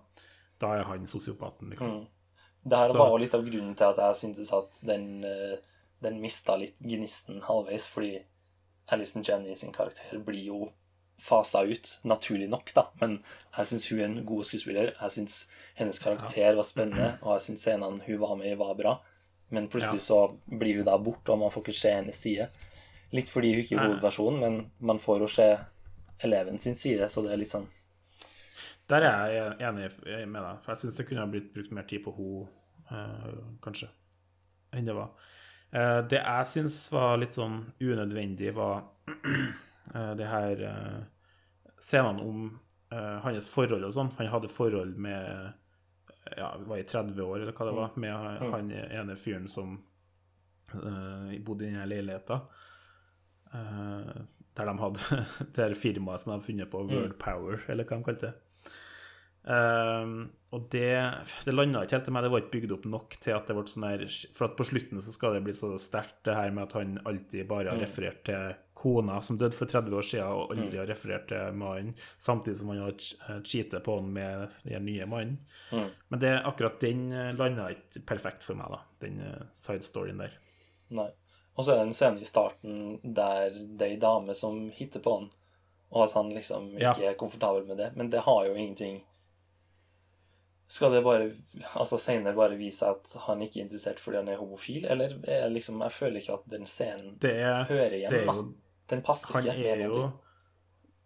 [0.58, 1.90] Da er han sosiopaten, liksom.
[1.90, 2.06] Mm.
[2.66, 5.58] Det her Så- var jo litt av grunnen til at jeg syntes at den, eh,
[6.02, 8.22] den mista litt gnisten halvveis, fordi
[8.92, 10.60] Alison Jenny sin karakter blir jo
[11.18, 12.86] fasa ut, naturlig nok, da.
[13.00, 13.18] Men
[13.56, 14.92] jeg syns hun er en god skuespiller.
[15.00, 15.36] Jeg syns
[15.78, 18.96] hennes karakter var spennende, og jeg syns scenene hun var med i, var bra.
[19.54, 22.50] Men plutselig så blir hun da borte, og man får ikke se hennes side.
[23.14, 24.60] Litt fordi hun ikke er hovedpersonen, men
[24.90, 25.48] man får jo se
[26.26, 27.66] eleven sin side, så det er litt sånn
[28.88, 29.88] Der er jeg enig
[30.30, 32.46] med deg, for jeg syns det kunne ha blitt brukt mer tid på henne,
[32.90, 33.88] eh, kanskje,
[34.72, 35.10] enn det var.
[35.76, 38.84] Eh, det jeg syns var litt sånn unødvendig, var
[39.94, 41.02] eh, det her eh,
[41.78, 42.46] scenene om
[42.96, 44.12] hans forhold og sånn.
[44.16, 45.52] Han hadde forhold med
[46.38, 49.72] ja, var i 30 år, eller hva det var, med han- han ene fyren som
[50.70, 52.38] bodde i denne leiligheta.
[53.52, 55.18] Der de hadde
[55.56, 58.34] det her firmaet som de hadde funnet på, World Power, eller hva de kalte det.
[60.56, 60.88] Og det,
[61.44, 62.24] det landa ikke helt til meg.
[62.24, 64.64] Det var ikke bygd opp nok til at det ble sånn her For at på
[64.64, 67.82] slutten så skal det bli så sterkt, det her med at han alltid bare har
[67.82, 71.94] referert til kona som døde for 30 år siden, og aldri har referert til mannen,
[72.20, 75.38] samtidig som han har eh, cheatet på han med den nye mannen.
[76.08, 77.06] Men det, akkurat den
[77.38, 78.82] landa ikke perfekt for meg, da.
[79.04, 80.36] Den eh, side storyen der.
[80.96, 81.08] Nei.
[81.56, 82.80] Og så er det en scene i starten
[83.16, 85.28] der det er ei dame som hitter på han,
[85.92, 86.92] og at han liksom Ja.
[86.92, 87.90] ikke er komfortabel med det.
[87.96, 89.00] Men det har jo ingenting
[90.68, 91.28] Skal det bare
[91.78, 95.48] altså senere bare vise at han ikke er interessert fordi han er homofil, eller er
[95.52, 98.34] liksom Jeg føler ikke at den scenen Det er, hører det er da.
[98.34, 98.54] jo
[98.90, 99.56] Den passer Han ikke.
[99.60, 100.10] med er jo ting.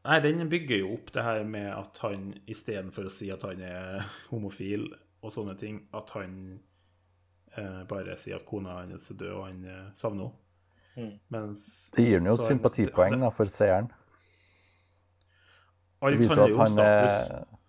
[0.05, 3.61] Nei, den bygger jo opp det her med at han istedenfor å si at han
[3.61, 4.87] er homofil
[5.21, 6.37] og sånne ting, at han
[7.53, 10.47] eh, bare sier at kona hans er død, og han eh, savner henne.
[10.97, 11.13] Mm.
[11.37, 13.91] Mens Det gir han jo et sympatipoeng da, for seeren.
[16.01, 17.60] Alt viser handler at jo om han er status.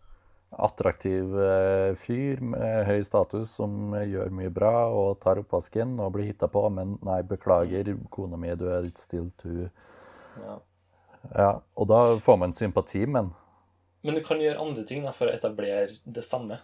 [0.51, 6.27] Attraktiv eh, fyr med høy status som gjør mye bra og tar oppvasken og blir
[6.31, 9.69] hitta på, men nei, beklager, kona mi, du er litt still to
[10.41, 10.57] Ja.
[11.37, 13.29] Ja, og da får man sympati, men
[14.01, 16.57] Men du kan gjøre andre ting da, for å etablere det samme.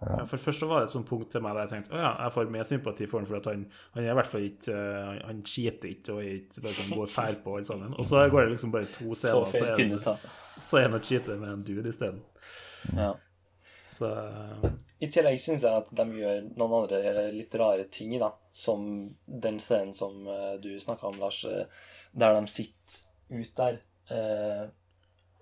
[0.00, 2.00] Ja, for Først så var det et sånt punkt til meg der jeg tenkte å
[2.00, 3.62] ja, jeg får mer sympati for han, for at han,
[3.94, 6.90] han er i hvert fall ikke eh, Han, han cheater ikke og ikke bare sånn
[6.98, 7.94] går fæl på alle sammen.
[7.96, 10.18] Og så går det liksom bare to scener, så
[10.56, 12.20] så er han og cheater med en dude isteden.
[12.94, 13.14] Ja.
[13.86, 14.08] Så
[14.98, 18.32] I tillegg syns jeg at de gjør noen andre litt rare ting, da.
[18.56, 18.88] Som
[19.26, 21.68] den scenen som eh, du snakka om, Lars, eh,
[22.12, 23.80] der de sitter ut der.
[24.10, 24.66] eh,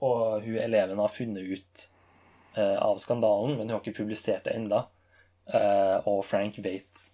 [0.04, 1.84] og hun eleven har funnet ut
[2.58, 4.82] eh, av skandalen, men hun har ikke publisert det ennå.
[6.08, 7.08] og Frank vet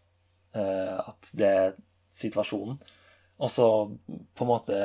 [0.54, 1.72] eh, at det er
[2.14, 2.80] situasjonen.
[3.40, 3.66] Og så
[4.34, 4.80] på en måte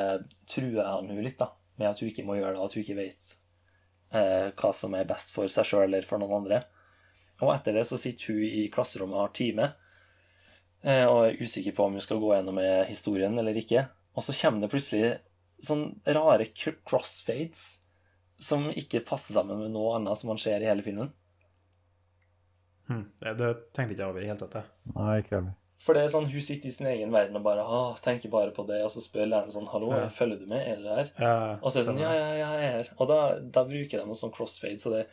[0.47, 2.83] truer han hun litt da, med at hun ikke må gjøre det, og at hun
[2.85, 3.33] ikke vet
[4.15, 6.63] eh, hva som er best for seg sjøl eller for noen andre.
[7.43, 9.69] Og etter det så sitter hun i klasserommet og har time,
[10.85, 13.87] eh, og er usikker på om hun skal gå gjennom med historien eller ikke.
[14.15, 15.17] Og så kommer det plutselig
[15.65, 17.65] sånn rare crossfades
[18.41, 21.11] som ikke passer sammen med noe annet som man ser i hele filmen.
[22.85, 23.07] Hmm.
[23.19, 24.73] det, det tenkte ikke jeg over i det hele tatt.
[24.93, 25.55] Nei, ikke heller.
[25.85, 28.49] For det er sånn, hun sitter i sin egen verden og bare ah, tenker bare
[28.55, 30.07] på det, og så spør læreren sånn 'Hallo, Ja.
[30.09, 30.65] følger du med?
[30.65, 31.99] Er du her?' Ja, Og så er det sånn.
[32.01, 32.89] Ja, ja, ja, jeg er her.
[32.97, 35.05] Og da, da bruker de noe sånn crossfade, så det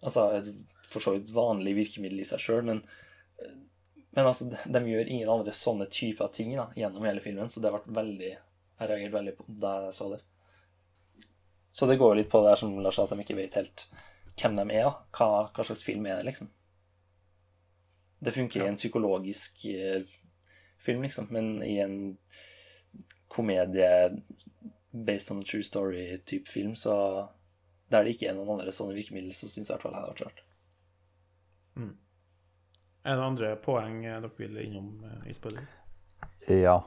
[0.00, 0.46] Altså et
[0.86, 2.82] for så vidt vanlig virkemiddel i seg sjøl, men
[4.14, 7.70] men altså, de, gjør ingen andre sånne typer ting da, gjennom hele filmen, så det
[7.70, 10.20] har vært veldig Jeg reagerte veldig på da jeg så det.
[11.72, 13.86] Så det går litt på det der som Lars at de ikke vet helt
[14.38, 14.92] hvem de er, da.
[15.18, 16.48] Hva, hva slags film er det, liksom.
[18.18, 20.02] Det funker i en psykologisk eh,
[20.82, 22.16] film, liksom, men i en
[23.28, 24.22] komedie
[24.90, 27.28] based on a true story-type film, så
[27.92, 30.00] der det ikke er noen andre sånne virkemidler, så syns jeg i hvert fall det
[30.02, 30.44] hadde vært rart.
[33.08, 35.78] Er det andre poeng dere vil innom eh, i spoilers?
[36.50, 36.82] Ja.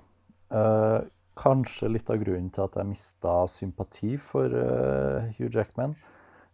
[0.52, 1.02] Uh,
[1.40, 5.96] kanskje litt av grunnen til at jeg mista sympati for uh, Hugh Jackman,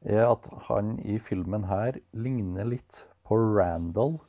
[0.08, 4.20] er at han i filmen her ligner litt på Randall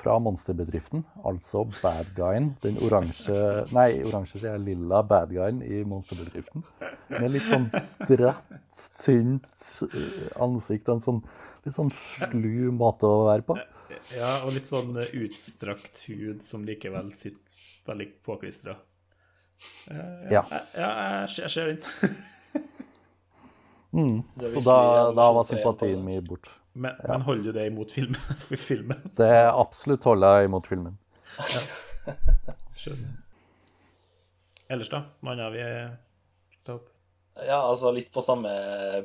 [0.00, 3.36] fra monsterbedriften, altså bad guyen, den oransje
[3.76, 6.64] Nei, oransje sier jeg, lilla bad guyen i monsterbedriften.
[7.12, 7.68] Med litt sånn
[8.08, 8.48] dratt,
[9.02, 11.20] tynt eh, ansikt og en sånn
[11.66, 13.58] litt sånn slu måte å være på.
[14.16, 17.58] Ja, og litt sånn eh, utstrakt hud som likevel sitter
[17.90, 18.76] veldig påklistra.
[20.32, 20.44] Ja.
[20.48, 20.88] Ja,
[21.20, 22.16] jeg ser- jeg ser den.
[23.92, 24.22] Mm.
[24.46, 24.76] Så da,
[25.12, 26.46] da var sympatien min bort.
[26.72, 28.20] Men, men holder du det imot filmen?
[28.68, 29.10] Filmen?
[29.18, 30.94] Det er absolutt holder jeg imot filmen.
[32.78, 33.18] Skjønner.
[34.70, 35.02] Ellers, da?
[35.26, 35.64] Noe annet vi
[36.62, 36.88] tar opp?
[37.40, 38.50] Ja, altså litt på samme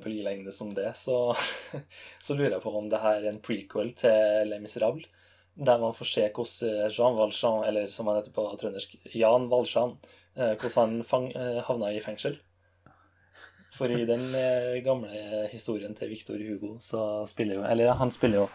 [0.04, 1.34] bølgelengde som det, så,
[2.26, 5.10] så lurer jeg på om det her er en prequel til Les Miserables.
[5.56, 9.96] der man får se hvordan Jean Valjean, eller som han heter på trøndersk, Jan Valjean,
[10.36, 12.38] eh, hvordan han fang, eh, havna i fengsel.
[13.76, 18.46] For i den eh, gamle historien til Victor Hugo, så spiller jo Eller han spiller
[18.46, 18.50] jo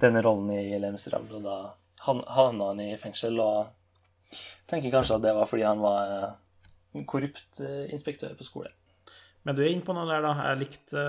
[0.00, 1.56] denne rollen i Le Miserable, og da
[2.06, 4.38] havna han i fengsel, og
[4.70, 8.74] tenker kanskje at det var fordi han var eh, korrupt eh, inspektør på skolen.
[9.46, 10.32] Men du er inne på noe der, da.
[10.50, 11.02] Jeg likte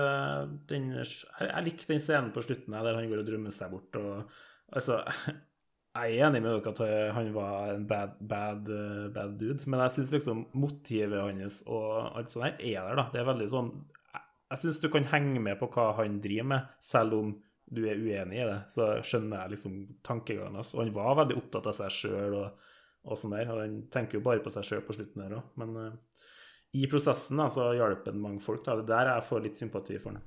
[0.70, 3.98] den, jeg likte den scenen på slutten der han går og drømmer seg bort.
[3.98, 5.00] og altså,
[5.98, 9.82] Jeg er enig med dere at han var en bad, bad, eh, bad dude, men
[9.82, 13.06] jeg syns liksom motivet hans og alt sånt her er der, da.
[13.12, 13.72] Det er veldig sånn
[14.14, 17.34] Jeg, syns du kan henge med på hva han driver med, selv om
[17.68, 18.60] du er uenig i det.
[18.72, 19.74] Så skjønner jeg liksom
[20.06, 20.70] tankegangen hans.
[20.72, 22.70] Og han var veldig opptatt av seg sjøl og,
[23.04, 23.50] og sånn der.
[23.52, 25.90] Og han tenker jo bare på seg sjøl på slutten her òg, men uh,
[26.78, 28.64] i prosessen da, så hjalp han mange folk.
[28.64, 30.24] da, Det er der jeg får litt sympati for han.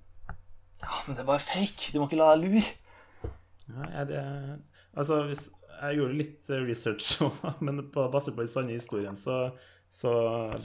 [0.81, 1.89] Ja, men det er bare fake.
[1.93, 2.77] Du må ikke la deg lure.
[3.71, 4.21] Ja, det,
[4.97, 5.47] altså, hvis,
[5.81, 7.11] jeg gjorde litt eh, research,
[7.65, 9.37] men på, basert på den sanne historien så,
[9.91, 10.11] så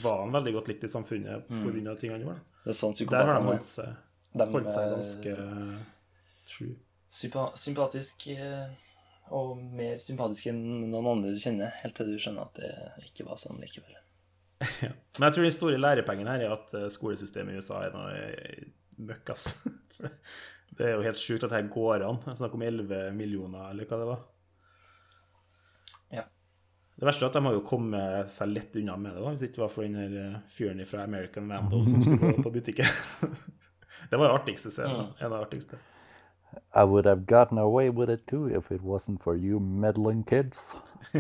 [0.02, 1.62] var han veldig godt likt i samfunnet Mm.
[1.64, 2.40] på grunn av ting han gjorde.
[2.64, 3.94] Det er sånn Der har han holdt seg,
[4.36, 5.36] De, holdt seg eh, ganske
[6.50, 6.74] true.
[7.56, 8.66] Sympatisk eh,
[9.34, 10.60] og mer sympatisk enn
[10.90, 13.94] noen andre du kjenner, helt til du skjønner at det ikke var sånn likevel.
[15.18, 19.08] Men jeg tror den store lærepengen her er at eh, skolesystemet i USA er noe
[19.10, 19.48] møkkas.
[20.76, 22.18] Det er jo helt sjukt at det her går an.
[22.36, 24.18] Snakk om 11 millioner, eller hva det var.
[26.96, 29.40] Det verste er at de har jo kommet seg lett unna med det, da, hvis
[29.42, 32.88] det ikke var for den eh, fyren fra American Vandal som skulle på, på butikken.
[34.06, 35.08] Det var det artigste scenen.
[35.18, 35.76] En av de artigste.
[36.72, 40.76] I would have gotten away with it too if it wasn't for you meddling kids.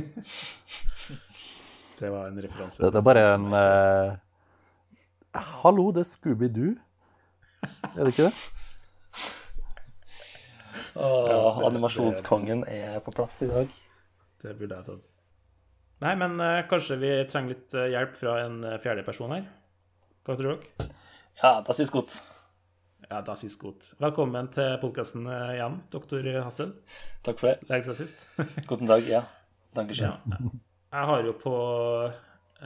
[1.98, 2.82] Det var en referanse.
[2.82, 4.16] Det, det er bare en uh...
[5.62, 6.76] Hallo, det er Scooby-Doo.
[7.96, 8.34] Er det ikke det?
[10.94, 13.68] Åh, ja, animasjonskongen er på plass i dag.
[14.42, 15.15] Det burde jeg tatt.
[16.04, 19.46] Nei, men uh, kanskje vi trenger litt uh, hjelp fra en uh, fjerde person her.
[20.26, 20.90] Hva tror dere?
[21.40, 22.18] Ja, das ist gut.
[23.06, 23.86] Ja, das ist gut.
[24.02, 26.74] Velkommen til podkasten igjen, doktor Hassel.
[27.24, 27.68] Takk for det.
[27.70, 28.26] Lenge siden sist.
[28.68, 29.22] Guten dag, ja.
[29.76, 30.20] Dankeschön.
[30.32, 30.52] Ja.
[30.96, 31.54] Jeg har jo på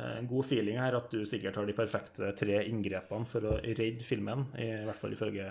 [0.00, 4.06] en god feeling her at du sikkert har de perfekte tre inngrepene for å redde
[4.06, 5.48] filmen, i hvert fall ifølge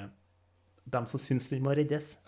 [0.89, 2.17] dem som syns den må reddes.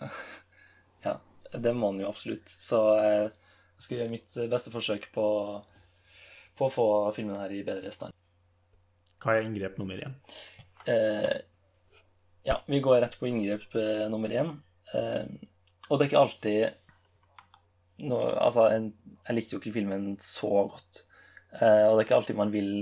[1.02, 1.16] Ja,
[1.50, 2.46] det må han jo absolutt.
[2.46, 3.41] Så eh,
[3.82, 5.26] skal gjøre mitt beste forsøk på,
[6.58, 8.14] på å få filmen her i bedre stand.
[9.22, 10.14] Hva er inngrep nummer én?
[10.90, 11.36] Eh,
[12.48, 14.56] ja, vi går rett på inngrep eh, nummer én.
[14.94, 15.26] Eh,
[15.88, 16.62] og det er ikke alltid
[18.08, 18.90] noe, Altså, en,
[19.28, 21.04] jeg likte jo ikke filmen så godt.
[21.54, 22.72] Eh, og det er ikke alltid man vil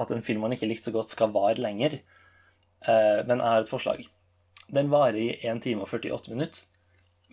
[0.00, 1.98] at en film man ikke likte så godt, skal vare lenger.
[2.84, 4.04] Eh, men jeg har et forslag.
[4.74, 6.64] Den varer i 1 time og 48 minutter,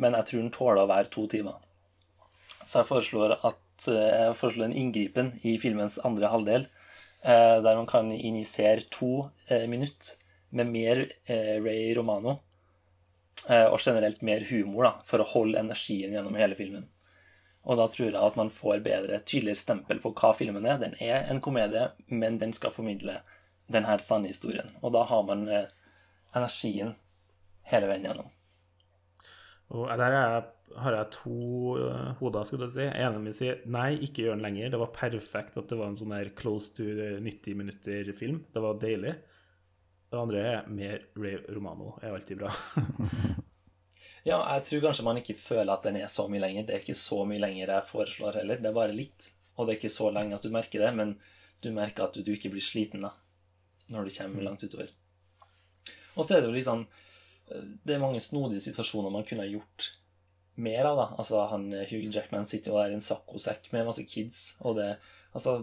[0.01, 1.61] men jeg tror den tåler å være to timer.
[2.65, 6.67] Så jeg foreslår, at, eh, jeg foreslår en inngripen i filmens andre halvdel,
[7.23, 10.17] eh, der man kan injisere to eh, minutter
[10.51, 12.41] med mer Ray Romano,
[13.47, 16.89] og generelt mer humor, da, for å holde energien gjennom hele filmen.
[17.63, 20.77] Og da tror jeg at man får bedre, tydeligere stempel på hva filmen er.
[20.77, 23.21] Den er en komedie, men den skal formidle
[23.71, 24.75] den her sanne historien.
[24.83, 25.47] Og da har man
[26.35, 26.97] energien
[27.71, 28.29] hele veien gjennom.
[29.71, 30.43] Og der er jeg,
[30.79, 32.87] har jeg to eh, hoder, skulle jeg si.
[32.87, 34.71] En av dem sier nei, ikke gjør den lenger.
[34.73, 38.43] Det var perfekt at det var en sånn der close to 90 minutter-film.
[38.53, 39.15] Det var deilig.
[40.11, 41.95] Det andre er mer Ray Romano.
[42.01, 42.51] er alltid bra.
[44.21, 46.67] Ja, jeg tror kanskje man ikke føler at den er så mye lenger.
[46.67, 48.59] Det er ikke så mye lenger jeg foreslår heller.
[48.61, 49.31] Det er bare litt.
[49.57, 51.15] Og det er ikke så lenge at du merker det, men
[51.65, 53.15] du merker at du, du ikke blir sliten da,
[53.89, 54.93] når du kommer langt utover.
[56.13, 56.83] Og så er det jo litt sånn
[57.49, 59.89] Det er mange snodige situasjoner man kunne ha gjort
[60.61, 61.07] mer av, da.
[61.21, 64.93] Altså, han Hugh Jackman sitter jo der i en saccosekk med masse kids, og det
[65.31, 65.61] Altså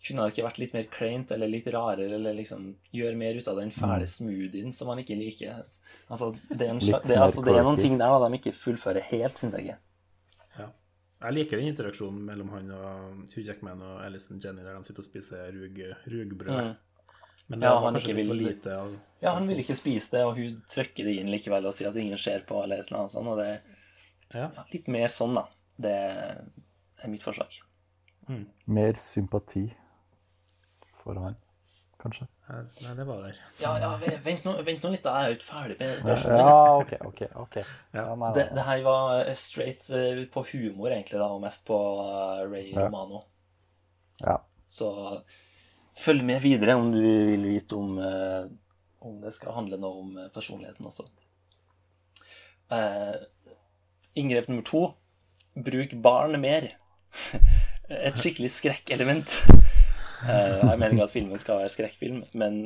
[0.00, 3.48] kunne det ikke vært litt mer kleint eller litt rarere, eller liksom gjøre mer ut
[3.52, 5.58] av den fæle smoothien som han ikke liker?
[6.08, 8.54] Altså, det er, en slags, det, altså, det er noen ting der da de ikke
[8.56, 9.80] fullfører helt, syns jeg ikke.
[11.24, 15.00] Jeg liker den interaksjonen mellom han og Hugh Jackman og Alison Jenny der de sitter
[15.00, 15.78] og spiser rug,
[16.12, 16.50] rugbrød.
[16.52, 16.74] Mm.
[17.48, 18.90] Men Ja, han ikke vil- lite av
[19.22, 21.96] Ja, han vil ikke spise det, og hun trykker det inn likevel og sier at
[21.96, 23.28] ingen ser på, eller et eller annet sånt.
[23.28, 23.60] Og det
[24.34, 24.50] Ja.
[24.72, 25.46] litt mer sånn, da.
[25.78, 27.54] Det er mitt forslag.
[28.66, 29.66] Mer sympati
[31.02, 31.34] for han,
[32.00, 32.26] kanskje.
[32.48, 33.36] Nei, det var der.
[33.60, 33.90] Ja, ja,
[34.24, 35.14] vent nå, vent nå litt, da.
[35.20, 36.16] Jeg er jo ikke ferdig med det.
[36.28, 37.22] Ja, OK, OK.
[37.44, 37.56] ok.
[37.94, 41.40] Ja, nei, nei, Det, det her var eh, straight eh, på humor, egentlig, da, og
[41.44, 42.86] mest på eh, Ray Ja.
[42.86, 43.22] Romano.
[44.20, 44.38] Ja.
[44.70, 44.90] Så
[45.98, 47.98] følg med videre om du vil vite om,
[49.04, 51.04] om det skal handle noe om personligheten også.
[54.14, 54.84] Inngrep nummer to
[55.54, 56.68] bruk barn mer.
[57.90, 59.36] Et skikkelig skrekkelement.
[60.24, 62.62] Eh, jeg mener ikke at filmen skal være skrekkfilm, men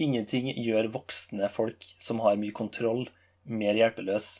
[0.00, 3.04] ingenting gjør voksne folk som har mye kontroll,
[3.44, 4.30] mer hjelpeløs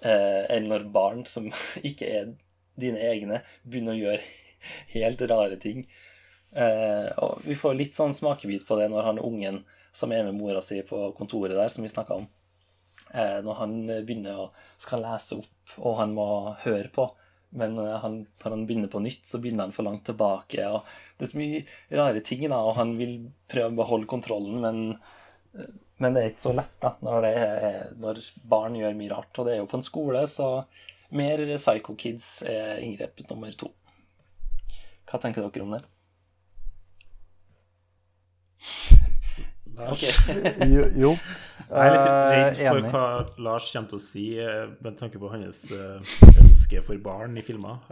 [0.00, 1.50] eh, enn når barn som
[1.90, 2.34] ikke er
[2.80, 4.22] dine egne, begynner å gjøre
[4.96, 5.84] helt rare ting.
[6.56, 9.64] Eh, og vi får litt sånn smakebit på det når han ungen
[9.96, 12.26] som er med mora si på kontoret der, som vi snakka om,
[13.14, 13.76] når han
[14.06, 14.48] begynner å
[14.82, 16.26] skal lese opp, og han må
[16.64, 17.06] høre på.
[17.56, 20.66] Men eh, han, når han begynner på nytt, så begynner han for langt tilbake.
[20.68, 20.84] og
[21.16, 21.62] Det er så mye
[22.02, 23.16] rare ting, da, og han vil
[23.50, 24.82] prøve å beholde kontrollen, men,
[25.56, 29.14] eh, men det er ikke så lett da, når, det er, når barn gjør mye
[29.14, 29.32] rart.
[29.38, 30.50] Og det er jo på en skole, så
[31.16, 33.70] mer Psycho Kids er inngrep nummer to.
[35.06, 35.84] Hva tenker dere om det?
[39.76, 40.06] Lars.
[40.72, 41.10] Jo, jo.
[41.66, 43.04] Jeg er litt Eh, redd for hva
[43.42, 47.44] Lars kommer til å si eh, med tanke på hans eh, ønske for barn i
[47.46, 47.82] filmer,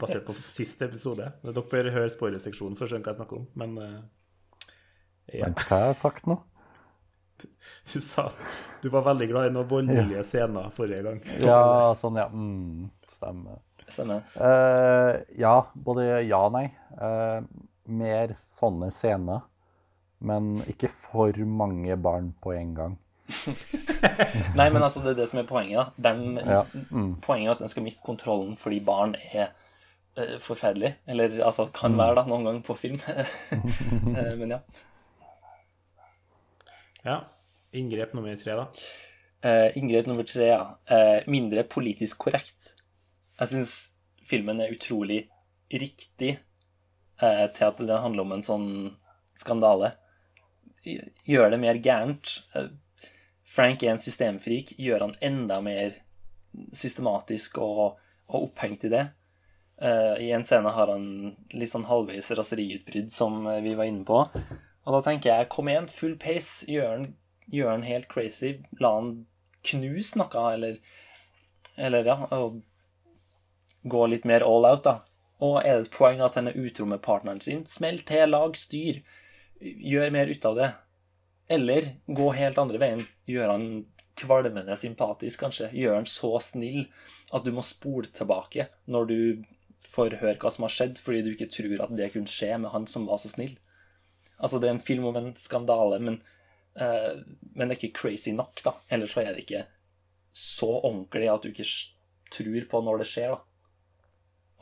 [0.00, 1.32] basert på siste episode.
[1.42, 3.76] Dere bør høre spoilerseksjonen for å skjønne hva jeg snakker om, men
[5.34, 5.48] ja.
[5.48, 6.40] Men hva har jeg sagt nå?
[7.90, 8.30] Du sa
[8.86, 11.16] du var veldig glad i noen voldelige scener forrige gang.
[11.42, 12.28] Ja, sånn, ja.
[12.30, 13.58] Mm, stemmer.
[13.90, 14.22] Stemmer.
[14.38, 16.68] Uh, ja, både ja og nei.
[16.94, 17.42] Uh,
[17.90, 19.42] mer sånne scener,
[20.22, 22.96] men ikke for mange barn på en gang.
[24.58, 25.78] Nei, men altså, det er det som er poenget.
[25.78, 26.10] da.
[26.12, 27.16] Den, Ja, mm.
[27.24, 29.48] Poenget er at den skal miste kontrollen fordi barn er
[30.18, 30.94] uh, forferdelig.
[31.06, 31.98] Eller altså, kan Mm.
[31.98, 33.00] være da, noen gang på film.
[33.08, 34.60] uh, men ja.
[37.04, 37.18] Ja.
[37.76, 38.66] Inngrep nummer tre, da.
[39.46, 40.62] Uh, inngrep nummer tre, ja.
[40.90, 42.72] Uh, mindre politisk korrekt.
[43.40, 43.74] Jeg syns
[44.26, 45.26] filmen er utrolig
[45.70, 46.38] riktig
[47.22, 48.68] uh, til at den handler om en sånn
[49.38, 49.92] skandale.
[51.26, 52.36] Gjør det mer gærent.
[53.56, 54.74] Frank er en systemfrik.
[54.80, 55.96] Gjør han enda mer
[56.76, 59.06] systematisk og, og opphengt i det.
[59.76, 61.08] Uh, I en scene har han
[61.52, 64.22] litt sånn halvveis raseriutbrudd, som eh, vi var inne på.
[64.86, 66.64] Og da tenker jeg, kom igjen, full pace.
[66.70, 67.10] Gjør han,
[67.52, 68.54] gjør han helt crazy.
[68.80, 69.10] La han
[69.66, 70.80] knuse noe, eller
[71.76, 72.16] Eller, ja,
[73.84, 74.94] gå litt mer all out, da.
[75.44, 77.66] Og er det et poeng at han er utro med partneren sin?
[77.68, 79.02] Smell til, lag styr.
[79.60, 80.70] Gjør mer ut av det.
[81.48, 83.04] Eller gå helt andre veien.
[83.30, 83.68] Gjøre han
[84.18, 85.70] kvalmende sympatisk, kanskje.
[85.76, 86.86] Gjøre han så snill
[87.34, 89.18] at du må spole tilbake når du
[89.92, 92.72] får høre hva som har skjedd, fordi du ikke tror at det kunne skje med
[92.72, 93.54] han som var så snill.
[94.36, 96.18] Altså, det er en film om en skandale, men,
[96.80, 97.22] uh,
[97.54, 98.76] men det er ikke crazy nok, da.
[98.92, 99.66] Ellers så er det ikke
[100.36, 101.68] så ordentlig at du ikke
[102.34, 103.42] tror på når det skjer, da.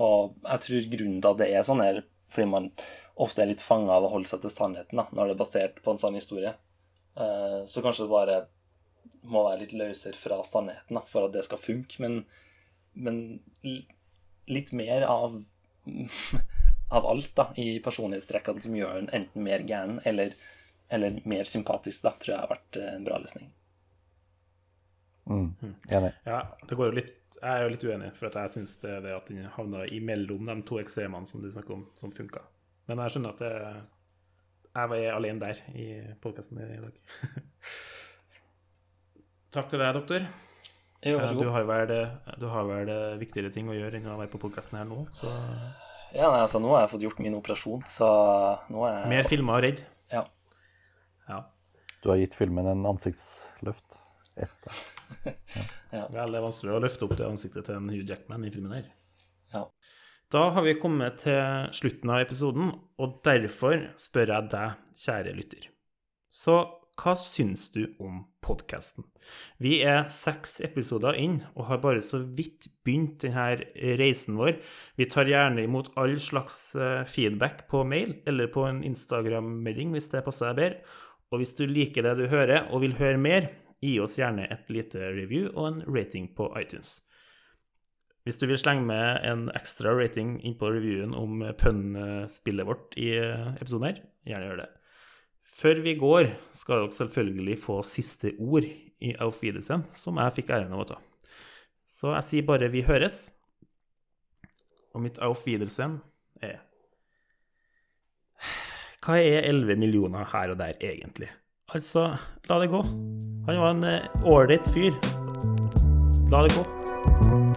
[0.05, 2.05] Og jeg tror grunnen til at det er sånn, er
[2.35, 2.71] fordi man
[3.21, 5.83] ofte er litt fanga av å holde seg til sannheten da, når det er basert
[5.85, 6.55] på en sann historie.
[7.17, 8.39] Eh, Så kanskje det bare
[9.23, 12.01] må være litt løsere fra sannheten da, for at det skal funke.
[12.03, 12.25] Men,
[12.93, 13.21] men
[14.51, 15.39] litt mer av,
[16.99, 20.37] av alt da, i personlighetstrekkene som gjør den enten mer gæren eller,
[20.93, 23.53] eller mer sympatisk, da, tror jeg har vært eh, en bra løsning.
[25.25, 25.55] Mm.
[25.89, 26.11] Enig.
[26.29, 28.91] Ja, det går jo litt Jeg er jo litt uenig, for at jeg syns det
[28.93, 32.45] er det at den havna imellom de to eksemene som du snakker om, som funka.
[32.89, 33.55] Men jeg skjønner at det,
[34.75, 35.87] jeg var alene der i
[36.23, 36.97] podkasten i dag.
[39.55, 40.27] Takk til deg, doktor.
[41.05, 41.45] Jo, vær så Eh, god.
[41.45, 41.91] Du har vel,
[42.41, 45.05] du har vel eh, viktigere ting å gjøre enn å være på podkasten her nå,
[45.15, 45.29] så
[46.15, 48.09] Ja, nei, altså, nå har jeg fått gjort min operasjon, så
[48.71, 49.85] nå er jeg Mer filmer og redd.
[50.15, 50.25] Ja.
[51.29, 51.41] Ja.
[52.03, 54.01] Du har gitt filmen en ansiktsløft.
[54.35, 55.65] Ett, altså.
[55.93, 58.75] Vel, det er vanskelig å løfte opp det ansiktet til en Hugh Jackman i filmen
[58.75, 58.89] her.
[60.33, 65.69] Da har vi kommet til slutten av episoden, og derfor spør jeg deg, kjære lytter.
[66.35, 66.57] Så
[67.01, 69.07] hva syns du om podkasten?
[69.63, 74.59] Vi er seks episoder inn og har bare så vidt begynt denne reisen vår.
[74.99, 80.11] Vi tar gjerne imot all slags eh, feedback på mail eller på en Instagram-melding hvis
[80.13, 81.01] det passer deg bedre.
[81.33, 83.51] Og hvis du liker det du hører og vil høre mer,
[83.83, 87.01] gi oss gjerne et lite review og en rating på iTunes.
[88.25, 93.11] Hvis du vil slenge med en ekstra rating inn på reviewen om pønnspillet vårt i
[93.19, 94.69] eh, episoden her, gjerne gjør det.
[95.55, 100.55] Før vi går, skal dere selvfølgelig få siste ord i Auf Wiedersehen, som jeg fikk
[100.57, 100.99] æren av å ta.
[101.85, 103.37] Så jeg sier bare 'vi høres'.
[104.95, 106.01] Og mitt Auf Wiedersehen
[106.41, 106.63] er
[109.05, 111.29] Hva er 11 millioner her og der, egentlig?
[111.69, 112.17] Altså,
[112.49, 112.81] la det gå.
[113.45, 113.85] Han var en
[114.25, 114.97] ålreit fyr.
[116.33, 117.54] La det gå.